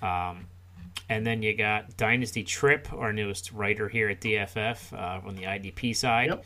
[0.01, 0.47] Um,
[1.09, 5.43] and then you got Dynasty Trip, our newest writer here at DFF uh, on the
[5.43, 6.29] IDP side.
[6.29, 6.45] Yep.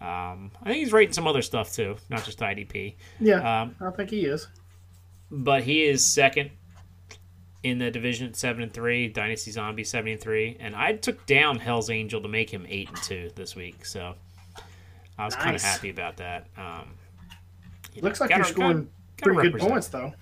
[0.00, 2.94] Um, I think he's writing some other stuff too, not just IDP.
[3.20, 4.46] Yeah, Um, I think he is.
[5.30, 6.50] but he is second
[7.64, 9.08] in the division at seven and three.
[9.08, 12.88] Dynasty Zombie seven and three, and I took down Hell's Angel to make him eight
[12.88, 13.84] and two this week.
[13.84, 14.14] So
[15.18, 16.46] I was kind of happy about that.
[16.56, 16.90] Um,
[17.94, 18.86] you Looks know, like gotta- you're scoring gotta-
[19.16, 20.14] gotta pretty good points, though.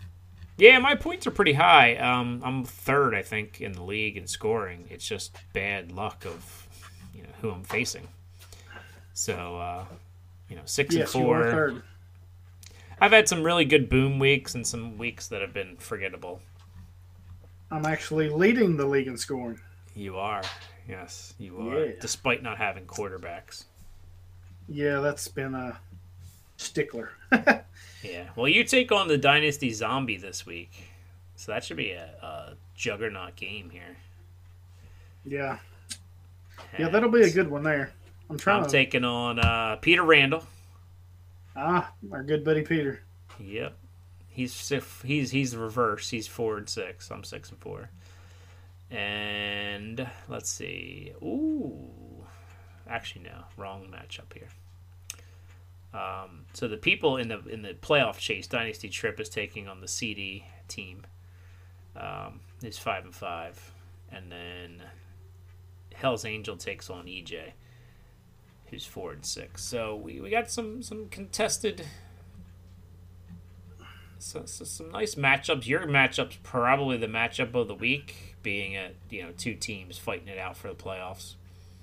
[0.56, 1.96] Yeah, my points are pretty high.
[1.96, 4.86] Um, I'm third, I think, in the league in scoring.
[4.88, 6.66] It's just bad luck of
[7.14, 8.08] you know who I'm facing.
[9.16, 9.84] So uh,
[10.50, 11.82] you know, six Yes, and four.
[13.00, 16.42] I've had some really good boom weeks and some weeks that have been forgettable.
[17.70, 19.58] I'm actually leading the league in scoring.
[19.94, 20.42] You are.
[20.86, 21.86] Yes, you are.
[21.86, 21.92] Yeah.
[21.98, 23.64] Despite not having quarterbacks.
[24.68, 25.78] Yeah, that's been a
[26.58, 27.12] stickler.
[28.02, 28.26] Yeah.
[28.36, 30.70] Well, you take on the Dynasty Zombie this week.
[31.34, 33.96] So that should be a, a juggernaut game here.
[35.24, 35.58] yeah.
[36.78, 37.90] Yeah, that'll be a good one there.
[38.28, 40.44] I'm trying I'm to taking on uh, Peter Randall.
[41.56, 43.00] ah our good buddy Peter.
[43.38, 43.76] Yep.
[44.28, 44.72] He's
[45.04, 46.10] he's he's the reverse.
[46.10, 47.10] He's four and six.
[47.10, 47.90] I'm six and four.
[48.90, 51.12] And let's see.
[51.22, 52.24] Ooh,
[52.88, 54.48] actually no, wrong matchup here.
[55.94, 59.80] Um, so the people in the in the playoff chase dynasty trip is taking on
[59.80, 61.06] the CD team.
[61.96, 63.72] Um, is five and five,
[64.12, 64.82] and then
[65.94, 67.52] Hell's Angel takes on EJ,
[68.76, 69.64] who's four and six.
[69.64, 71.86] So we, we got some some contested
[74.18, 75.66] so, so some nice matchups.
[75.66, 80.28] Your matchup's probably the matchup of the week, being at you know two teams fighting
[80.28, 81.36] it out for the playoffs.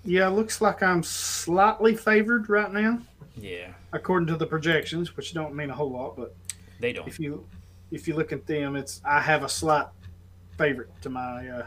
[0.06, 3.00] Yeah, looks like I'm slightly favored right now,
[3.36, 6.36] Yeah, according to the projections, which don't mean a whole lot, but
[6.80, 7.08] they don't.
[7.08, 7.48] if you
[7.90, 9.88] if you look at them, it's I have a slight
[10.60, 11.66] favorite to my uh,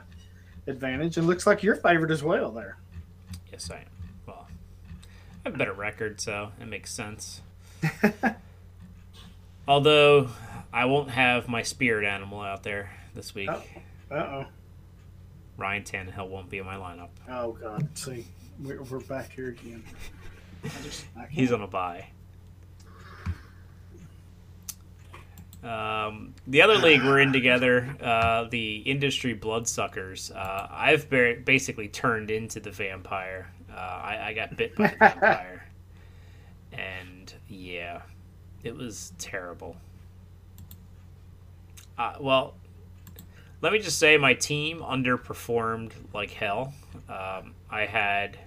[0.69, 2.77] advantage, and looks like you're favored as well there.
[3.51, 3.96] Yes, I am.
[5.47, 7.41] Well, I have a better record, so it makes sense.
[9.69, 10.31] Although
[10.73, 13.49] I won't have my spirit animal out there this week.
[13.49, 13.63] Uh
[14.11, 14.47] oh.
[15.57, 17.11] Ryan Tannehill won't be in my lineup.
[17.31, 17.89] Oh God.
[17.97, 18.27] See,
[18.61, 19.85] we're, we're back here again.
[20.65, 21.27] I just, I.
[21.31, 22.09] He's on a bye.
[25.63, 30.33] Um, the other league we're in together, uh, the industry bloodsuckers.
[30.33, 33.53] Uh, I've ba- basically turned into the vampire.
[33.77, 35.67] Uh, I, I got bit by the vampire,
[36.73, 38.03] and yeah,
[38.65, 39.77] it was terrible.
[41.99, 42.55] Uh, well,
[43.61, 46.73] let me just say my team underperformed like hell.
[47.09, 48.39] Um, I had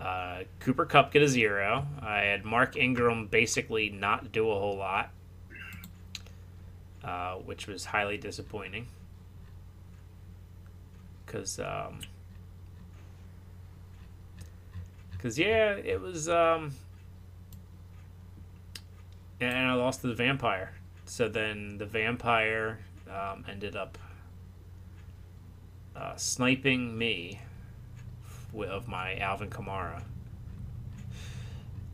[0.00, 1.86] uh, Cooper Kupp get a zero.
[2.00, 5.10] I had Mark Ingram basically not do a whole lot,
[7.02, 8.86] uh, which was highly disappointing.
[11.24, 12.00] Because, um,
[15.24, 16.72] cause yeah, it was, um,
[19.40, 20.74] and I lost to the vampire.
[21.06, 22.78] So then the vampire
[23.10, 23.96] um, ended up
[25.96, 27.40] uh, sniping me
[28.68, 30.02] of my Alvin Kamara.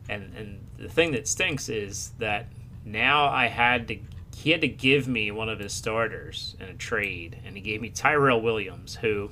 [0.09, 2.47] And and the thing that stinks is that
[2.83, 3.99] now I had to
[4.35, 7.79] he had to give me one of his starters in a trade, and he gave
[7.79, 9.29] me Tyrell Williams, who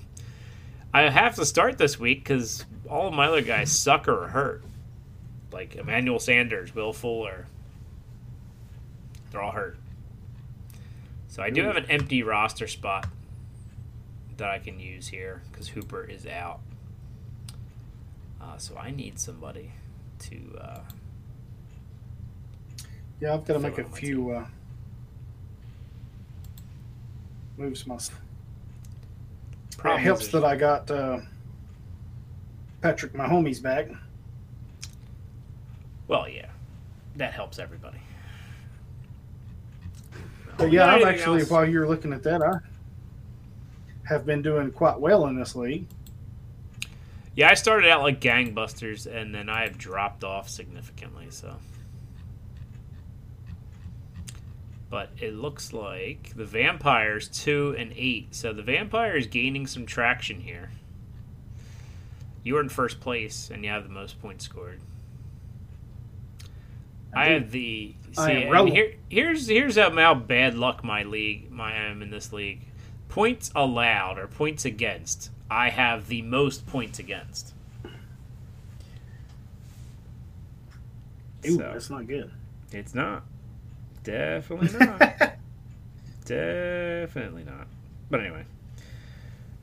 [0.93, 4.63] I have to start this week because all of my other guys suck or hurt,
[5.51, 7.45] like Emmanuel Sanders, Will Fuller.
[9.31, 9.77] They're all hurt.
[11.27, 13.07] So I do have an empty roster spot
[14.37, 16.59] that I can use here because Hooper is out.
[18.41, 19.71] Uh, so I need somebody
[20.19, 20.57] to.
[20.59, 20.79] Uh,
[23.19, 24.45] Yeah, I've got to make a few uh,
[27.57, 28.19] moves myself.
[29.85, 31.19] It helps that I got uh,
[32.81, 33.89] Patrick Mahomes, back.
[36.07, 36.47] Well, yeah,
[37.17, 37.99] that helps everybody.
[40.57, 41.49] But yeah, I've anything actually, else?
[41.49, 42.57] while you're looking at that, I
[44.03, 45.85] have been doing quite well in this league.
[47.35, 51.27] Yeah, I started out like gangbusters, and then I have dropped off significantly.
[51.29, 51.55] So,
[54.89, 58.33] but it looks like the vampires two and eight.
[58.33, 60.71] So the vampire is gaining some traction here.
[62.43, 64.79] You are in first place, and you have the most points scored.
[67.15, 67.33] I, do.
[67.33, 71.85] have the see, I here, here's here's how, how bad luck my league my I
[71.85, 72.61] am in this league.
[73.09, 75.31] Points allowed or points against.
[75.49, 77.53] I have the most points against.
[81.45, 82.31] Ooh, So- that's not good.
[82.71, 83.23] It's not.
[84.03, 85.33] Definitely not.
[86.25, 87.67] Definitely not.
[88.09, 88.45] But anyway.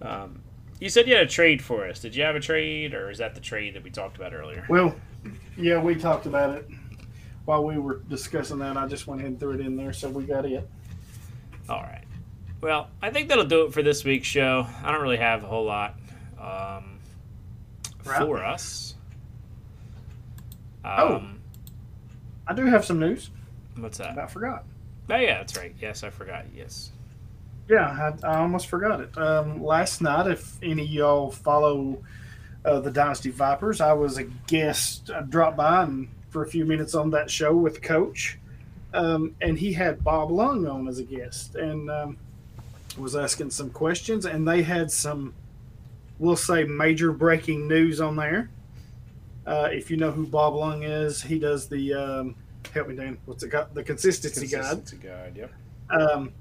[0.03, 0.41] Um,
[0.81, 2.01] you said you had a trade for us.
[2.01, 4.67] Did you have a trade, or is that the trade that we talked about earlier?
[4.69, 4.95] Well,
[5.57, 6.69] yeah, we talked about it
[7.47, 8.77] while we were discussing that.
[8.77, 10.69] I just went ahead and threw it in there, so we got it.
[11.69, 12.05] All right.
[12.61, 14.67] Well, I think that'll do it for this week's show.
[14.83, 15.95] I don't really have a whole lot
[16.41, 16.99] um,
[18.05, 18.19] Right.
[18.21, 18.95] for us.
[20.85, 21.17] Oh.
[21.17, 21.41] Um,
[22.47, 23.31] I do have some news.
[23.77, 24.19] What's that?
[24.19, 24.65] I forgot.
[25.11, 25.75] Oh, yeah, that's right.
[25.81, 26.47] Yes, I forgot.
[26.55, 26.91] Yes.
[27.69, 29.17] Yeah, I, I almost forgot it.
[29.19, 31.99] Um, last night, if any of y'all follow
[32.65, 35.11] uh, the Dynasty Vipers, I was a guest.
[35.11, 38.39] I dropped by and for a few minutes on that show with Coach,
[38.93, 42.19] um, and he had Bob Lung on as a guest, and um,
[42.99, 45.35] was asking some questions, and they had some,
[46.19, 48.51] we'll say, major breaking news on there.
[49.47, 52.35] Uh, if you know who Bob Lung is, he does the um,
[52.73, 53.19] help me, Dan.
[53.25, 53.75] What's it called?
[53.75, 54.71] The consistency, guide.
[54.71, 55.37] Consistency guide.
[55.37, 55.53] Yep.
[55.91, 56.33] Um,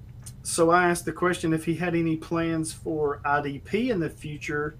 [0.43, 4.77] so I asked the question if he had any plans for IDP in the future,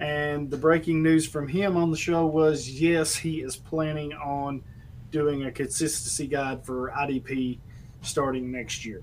[0.00, 4.62] And the breaking news from him on the show was yes, he is planning on
[5.10, 7.58] doing a consistency guide for IDP
[8.00, 9.02] starting next year.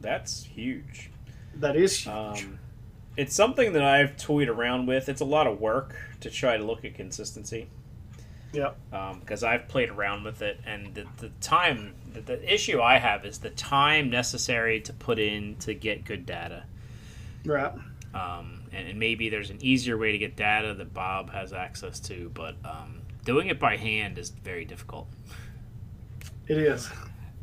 [0.00, 1.10] That's huge.
[1.56, 2.08] That is huge.
[2.14, 2.58] Um,
[3.16, 5.08] it's something that I've toyed around with.
[5.08, 7.68] It's a lot of work to try to look at consistency.
[8.52, 8.76] Yep.
[9.20, 13.24] because I've played around with it, and the, the time, the, the issue I have
[13.24, 16.64] is the time necessary to put in to get good data.
[17.44, 17.72] Right.
[18.14, 22.00] Um, and, and maybe there's an easier way to get data that Bob has access
[22.00, 25.08] to, but um, doing it by hand is very difficult.
[26.46, 26.90] It is.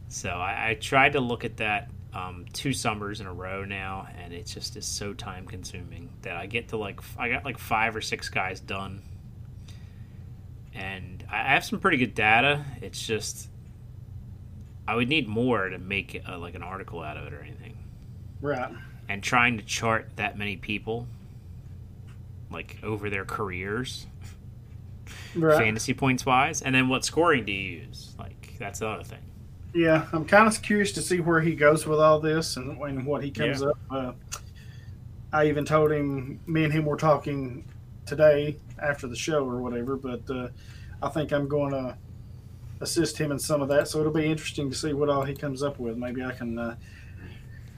[0.07, 4.07] So I, I tried to look at that um, two summers in a row now,
[4.17, 7.57] and it just is so time consuming that I get to like I got like
[7.57, 9.01] five or six guys done,
[10.75, 12.63] and I have some pretty good data.
[12.81, 13.49] It's just
[14.87, 17.75] I would need more to make uh, like an article out of it or anything,
[18.41, 18.71] Right.
[19.09, 21.07] and trying to chart that many people
[22.51, 24.05] like over their careers
[25.35, 25.57] Right.
[25.57, 29.19] fantasy points wise and then what scoring do you use like that's the other thing
[29.73, 33.05] Yeah, I'm kind of curious to see where he goes with all this and, and
[33.05, 33.67] what he comes Yeah.
[33.67, 33.77] up.
[33.91, 34.11] Uh,
[35.33, 37.65] I even told him, me and him were talking
[38.05, 40.49] today after the show or whatever, but uh,
[41.01, 41.97] I think I'm going to
[42.81, 43.87] assist him in some of that.
[43.87, 45.97] So it'll be interesting to see what all he comes up with.
[45.97, 46.75] Maybe I can uh,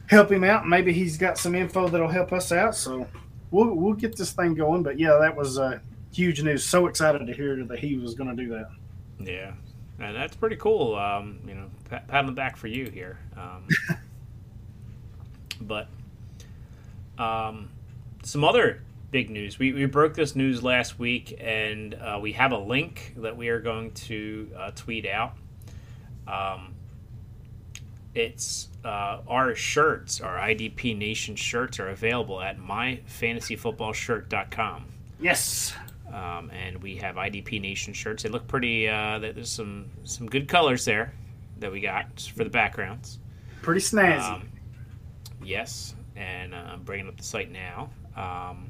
[0.07, 0.67] help him out.
[0.67, 2.75] Maybe he's got some info that'll help us out.
[2.75, 3.07] So
[3.51, 4.83] we'll, we'll get this thing going.
[4.83, 5.79] But yeah, that was uh,
[6.11, 6.65] huge news.
[6.65, 8.69] So excited to hear that he was going to do that.
[9.19, 9.53] Yeah,
[9.99, 10.95] and that's pretty cool.
[10.95, 13.19] Um, you know, pat, pat on the back for you here.
[13.35, 13.67] Um,
[15.61, 15.87] but
[17.17, 17.69] um,
[18.23, 18.81] some other
[19.11, 19.59] big news.
[19.59, 23.49] We, we broke this news last week, and uh, we have a link that we
[23.49, 25.33] are going to uh, tweet out.
[26.27, 26.73] Um,
[28.13, 34.85] it's uh, our shirts, our IDP Nation shirts, are available at myfantasyfootballshirt.com.
[35.19, 35.73] Yes.
[36.13, 38.23] um, and we have IDP Nation shirts.
[38.23, 38.87] They look pretty.
[38.87, 41.13] Uh, there's some some good colors there
[41.59, 43.19] that we got for the backgrounds.
[43.61, 44.21] Pretty snazzy.
[44.21, 44.49] Um,
[45.43, 47.89] yes, and uh, I'm bringing up the site now.
[48.15, 48.69] Um,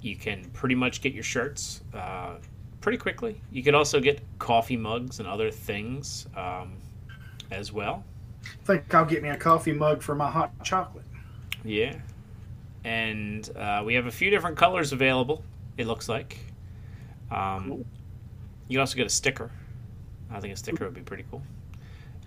[0.00, 2.36] you can pretty much get your shirts uh,
[2.80, 3.40] pretty quickly.
[3.50, 6.72] You could also get coffee mugs and other things um,
[7.50, 8.04] as well.
[8.44, 11.04] I think I'll get me a coffee mug for my hot chocolate.
[11.64, 11.96] Yeah.
[12.84, 15.42] And uh, we have a few different colors available,
[15.76, 16.38] it looks like.
[17.30, 17.86] Um, Cool.
[18.68, 19.50] You also get a sticker.
[20.30, 21.42] I think a sticker would be pretty cool.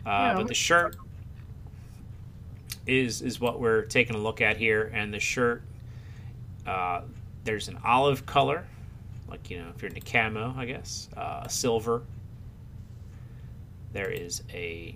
[0.05, 0.95] Uh, Yeah, but the shirt
[2.87, 5.61] is is what we're taking a look at here, and the shirt
[6.65, 7.01] uh,
[7.43, 8.65] there's an olive color,
[9.27, 12.03] like you know if you're into camo, I guess, uh, silver.
[13.93, 14.95] There is a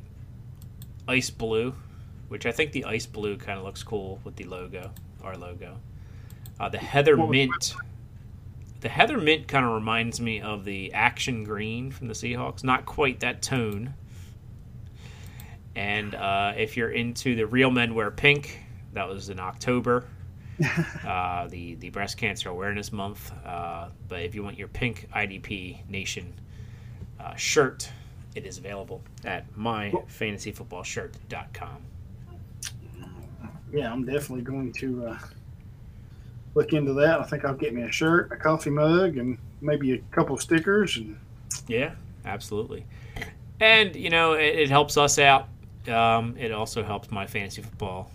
[1.07, 1.75] ice blue,
[2.29, 4.91] which I think the ice blue kind of looks cool with the logo,
[5.23, 5.77] our logo.
[6.59, 7.75] Uh, the heather mint.
[8.81, 12.63] The heather mint kind of reminds me of the action green from the Seahawks.
[12.63, 13.95] Not quite that tone.
[15.75, 18.59] And uh, if you're into the real men wear pink,
[18.93, 20.05] that was in October,
[21.05, 23.31] uh, the the breast cancer awareness month.
[23.45, 26.33] Uh, but if you want your pink IDP Nation
[27.19, 27.91] uh, shirt,
[28.35, 31.77] it is available at myfantasyfootballshirt.com.
[33.73, 35.17] Yeah, I'm definitely going to uh,
[36.53, 37.19] look into that.
[37.19, 40.41] I think I'll get me a shirt, a coffee mug, and maybe a couple of
[40.41, 40.95] stickers.
[40.97, 41.17] And
[41.67, 42.85] Yeah, absolutely.
[43.59, 45.49] And you know, it, it helps us out.
[45.87, 48.09] Um, it also helps my fantasy football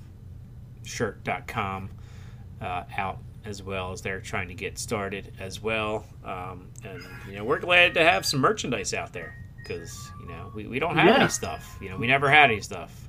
[0.83, 1.91] shirt.com
[2.61, 6.05] uh, out as well as they're trying to get started as well.
[6.25, 10.51] Um, and you know, we're glad to have some merchandise out there because you know
[10.55, 11.21] we, we don't have Yeah.
[11.23, 11.79] any stuff.
[11.81, 13.09] You know, we never had any stuff.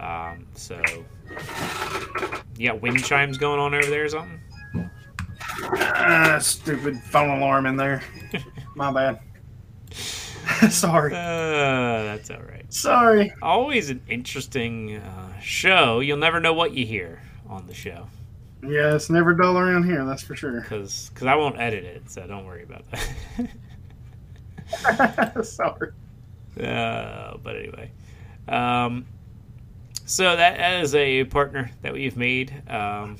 [0.00, 0.80] Um, so
[2.58, 4.40] you got wind chimes going on over there or something?
[5.74, 8.02] ah, stupid phone alarm in there.
[8.74, 9.20] My bad.
[10.70, 11.12] Sorry.
[11.14, 12.64] Uh, that's all right.
[12.72, 13.32] Sorry.
[13.42, 16.00] always an interesting uh, show.
[16.00, 18.06] You'll never know what you hear on the show
[18.62, 20.04] Yeah, it's never dull around here.
[20.04, 20.60] That's for sure.
[20.68, 22.84] because I won't edit it, so don't worry about
[24.76, 25.44] that.
[25.46, 25.90] Sorry.
[26.62, 27.90] uh, but anyway,
[28.48, 29.06] um,
[30.04, 33.16] so that, that is a partner that we've made um,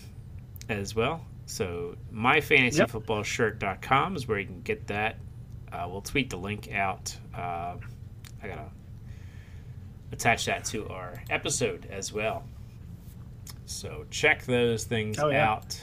[0.69, 1.25] as well.
[1.47, 5.17] So myfantasyfootballshirt.com is where you can get that.
[5.73, 7.17] Uh, we'll tweet the link out.
[7.35, 7.75] Uh,
[8.43, 8.71] I gotta
[10.13, 12.45] attach that to our episode as well.
[13.71, 15.49] So check those things Oh, yeah.
[15.49, 15.81] out,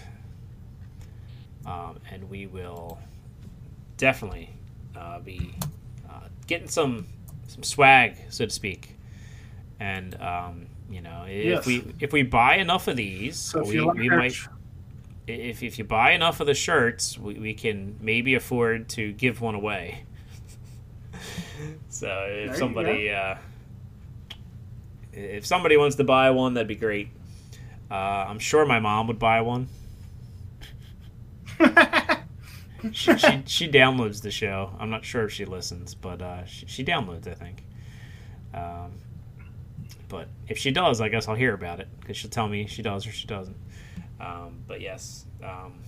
[1.65, 2.99] um, and we will
[3.95, 4.49] definitely
[4.95, 5.55] uh, be
[6.09, 7.07] uh, getting some
[7.47, 8.93] some swag, so to speak.
[9.79, 11.65] And um, you know, if Yes.
[11.65, 14.35] we if we buy enough of these, So if we, like we might
[15.25, 19.39] if if you buy enough of the shirts, we, we can maybe afford to give
[19.39, 20.03] one away.
[21.89, 23.35] so if you somebody uh,
[25.13, 27.09] if somebody wants to buy one, that'd be great.
[27.89, 27.93] Uh,
[28.27, 29.67] I'm sure my mom would buy one.
[32.91, 34.71] she, she she downloads the show.
[34.79, 37.63] I'm not sure if she listens, but uh, she, she downloads, I think.
[38.53, 38.93] Um,
[40.09, 42.81] but if she does, I guess I'll hear about it because she'll tell me she
[42.81, 43.57] does or she doesn't.
[44.19, 45.79] Um, but yes, um,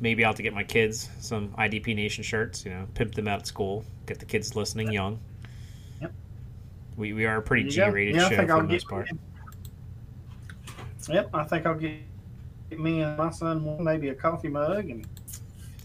[0.00, 2.64] maybe I'll have to get my kids some IDP Nation shirts.
[2.64, 5.18] You know, pimp them out at school, get the kids listening young.
[6.00, 6.12] Yep.
[6.96, 7.86] We, we are a pretty There you go.
[7.86, 9.08] G-rated Yeah, show for the most part.
[11.08, 12.00] Yep, I think I'll get
[12.76, 15.06] me and my son one, maybe a coffee mug, and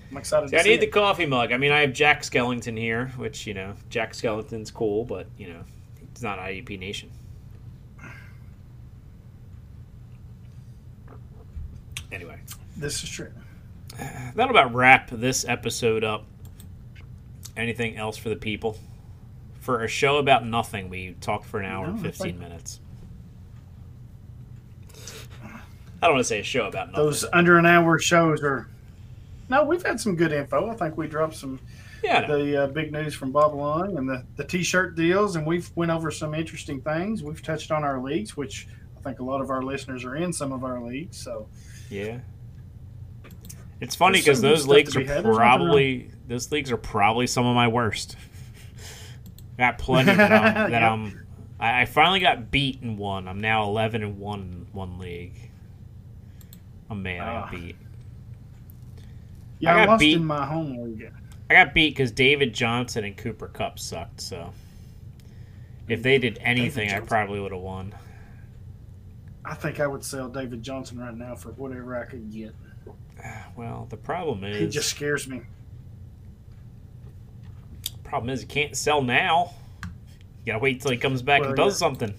[0.10, 1.52] I'm excited See, I need the coffee mug.
[1.52, 5.48] I mean, I have Jack Skellington here, which you know, Jack Skellington's cool, but you
[5.54, 5.62] know,
[6.12, 7.10] it's not IDP Nation.
[12.12, 12.38] Anyway,
[12.76, 13.32] This is true.
[14.36, 16.26] that'll about wrap this episode up.
[17.56, 18.78] Anything else for the people?
[19.60, 22.40] For a show about nothing, we talked for an hour No, and I think- fifteen
[22.40, 22.81] minutes.
[26.02, 27.06] I don't want to say a show about nothing.
[27.06, 28.68] Those under an hour shows are.
[29.50, 30.70] No, we've had some good info.
[30.70, 31.60] I think we dropped some
[32.04, 35.70] yeah, the uh, big news from Bob Lung and the, the t-shirt deals, and we've
[35.76, 37.24] went over some interesting things.
[37.24, 38.68] We've touched on our leagues, which
[38.98, 41.18] I think a lot of our listeners are in some of our leagues.
[41.18, 41.48] So
[41.90, 42.20] Yeah.
[43.80, 45.22] It's funny because those leagues are.
[45.22, 48.16] Probably those leagues are probably some of my worst.
[49.58, 50.92] got plenty that I'm, that Yep.
[50.92, 51.28] I'm
[51.60, 53.28] I, I finally got beat in one.
[53.28, 55.51] I'm now eleven and one in one league.
[56.92, 57.76] Oh, I'm mad I got beat.
[59.60, 60.16] yeah, I I, got lost beat.
[60.18, 61.12] in my home league.
[61.50, 64.20] I got beat because David Johnson and Cooper Kupp sucked.
[64.20, 64.52] So
[65.88, 67.96] if they did anything, I probably would have won.
[69.46, 72.54] I think I would sell David Johnson right now for whatever I could get.
[73.56, 75.42] Well, the problem is He just scares me.
[78.04, 79.54] problem is you can't sell now.
[79.84, 81.88] You gotta wait till he comes back and does yeah.
[81.88, 82.14] something.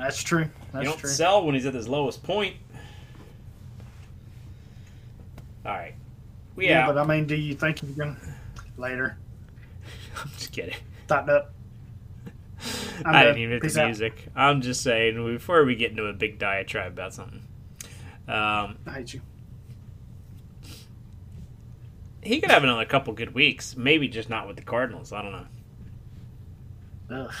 [0.00, 0.46] That's true.
[0.72, 1.10] That's you don't true.
[1.10, 2.56] sell when he's at his lowest point.
[5.66, 5.94] All right,
[6.56, 6.94] we yeah, out.
[6.94, 8.16] but I mean, do you think you're gonna
[8.78, 9.18] later?
[10.16, 10.74] I'm just kidding.
[11.06, 11.52] Tighten up.
[13.04, 13.86] I'm I didn't even hit Peace the out.
[13.86, 14.26] music.
[14.34, 17.42] I'm just saying before we get into a big diatribe about something.
[18.26, 19.20] Um, I hate you.
[22.22, 23.76] he could have another couple good weeks.
[23.76, 25.12] Maybe just not with the Cardinals.
[25.12, 25.46] I don't know.
[27.16, 27.34] Ugh.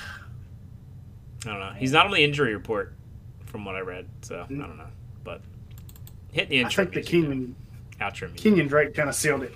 [1.46, 1.72] I don't know.
[1.76, 2.94] He's not on the injury report,
[3.46, 4.08] from what I read.
[4.22, 4.58] So I mm.
[4.58, 4.86] don't know.
[5.24, 5.40] But
[6.32, 7.10] hit the injury I think the.
[7.10, 7.56] Kenyon
[8.00, 8.36] outro music.
[8.36, 9.54] Kenyon Drake kind of sealed it.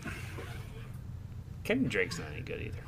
[1.65, 2.79] Kenyon Drake's not any good either.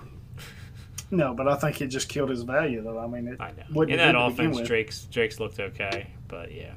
[1.10, 2.98] No, but I think it just killed his value, though.
[2.98, 3.82] I mean, it I know.
[3.82, 4.60] In that offense.
[4.62, 6.72] Drake's Drake's looked okay, but yeah.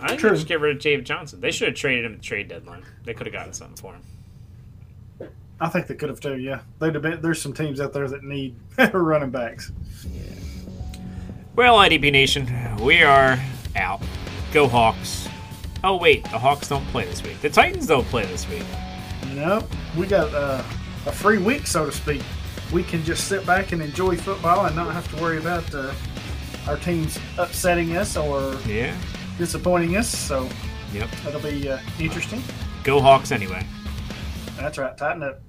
[0.00, 0.30] I think True.
[0.30, 1.40] they just get rid of Dave Johnson.
[1.40, 2.82] They should have traded him at the trade deadline.
[3.04, 4.02] They could have gotten something for him.
[5.60, 6.38] I think they could have too.
[6.38, 7.20] Yeah, they'd have been.
[7.20, 8.56] There's some teams out there that need
[8.92, 9.70] running backs.
[10.10, 10.22] Yeah.
[11.54, 12.48] Well, IDP Nation,
[12.80, 13.38] we are
[13.76, 14.02] out.
[14.52, 15.28] Go Hawks.
[15.84, 17.40] Oh wait, the Hawks don't play this week.
[17.40, 18.64] The Titans don't play this week.
[19.34, 20.62] Nope, we got uh,
[21.06, 22.22] a free week, so to speak.
[22.72, 25.92] We can just sit back and enjoy football and not have to worry about uh,
[26.66, 28.96] our teams upsetting us or Yeah.
[29.38, 30.08] disappointing us.
[30.08, 30.48] So
[30.92, 31.10] Yep.
[31.24, 32.42] that'll be uh, interesting.
[32.84, 33.66] Go Hawks anyway.
[34.62, 34.96] That's right.
[34.96, 35.40] Tighten up.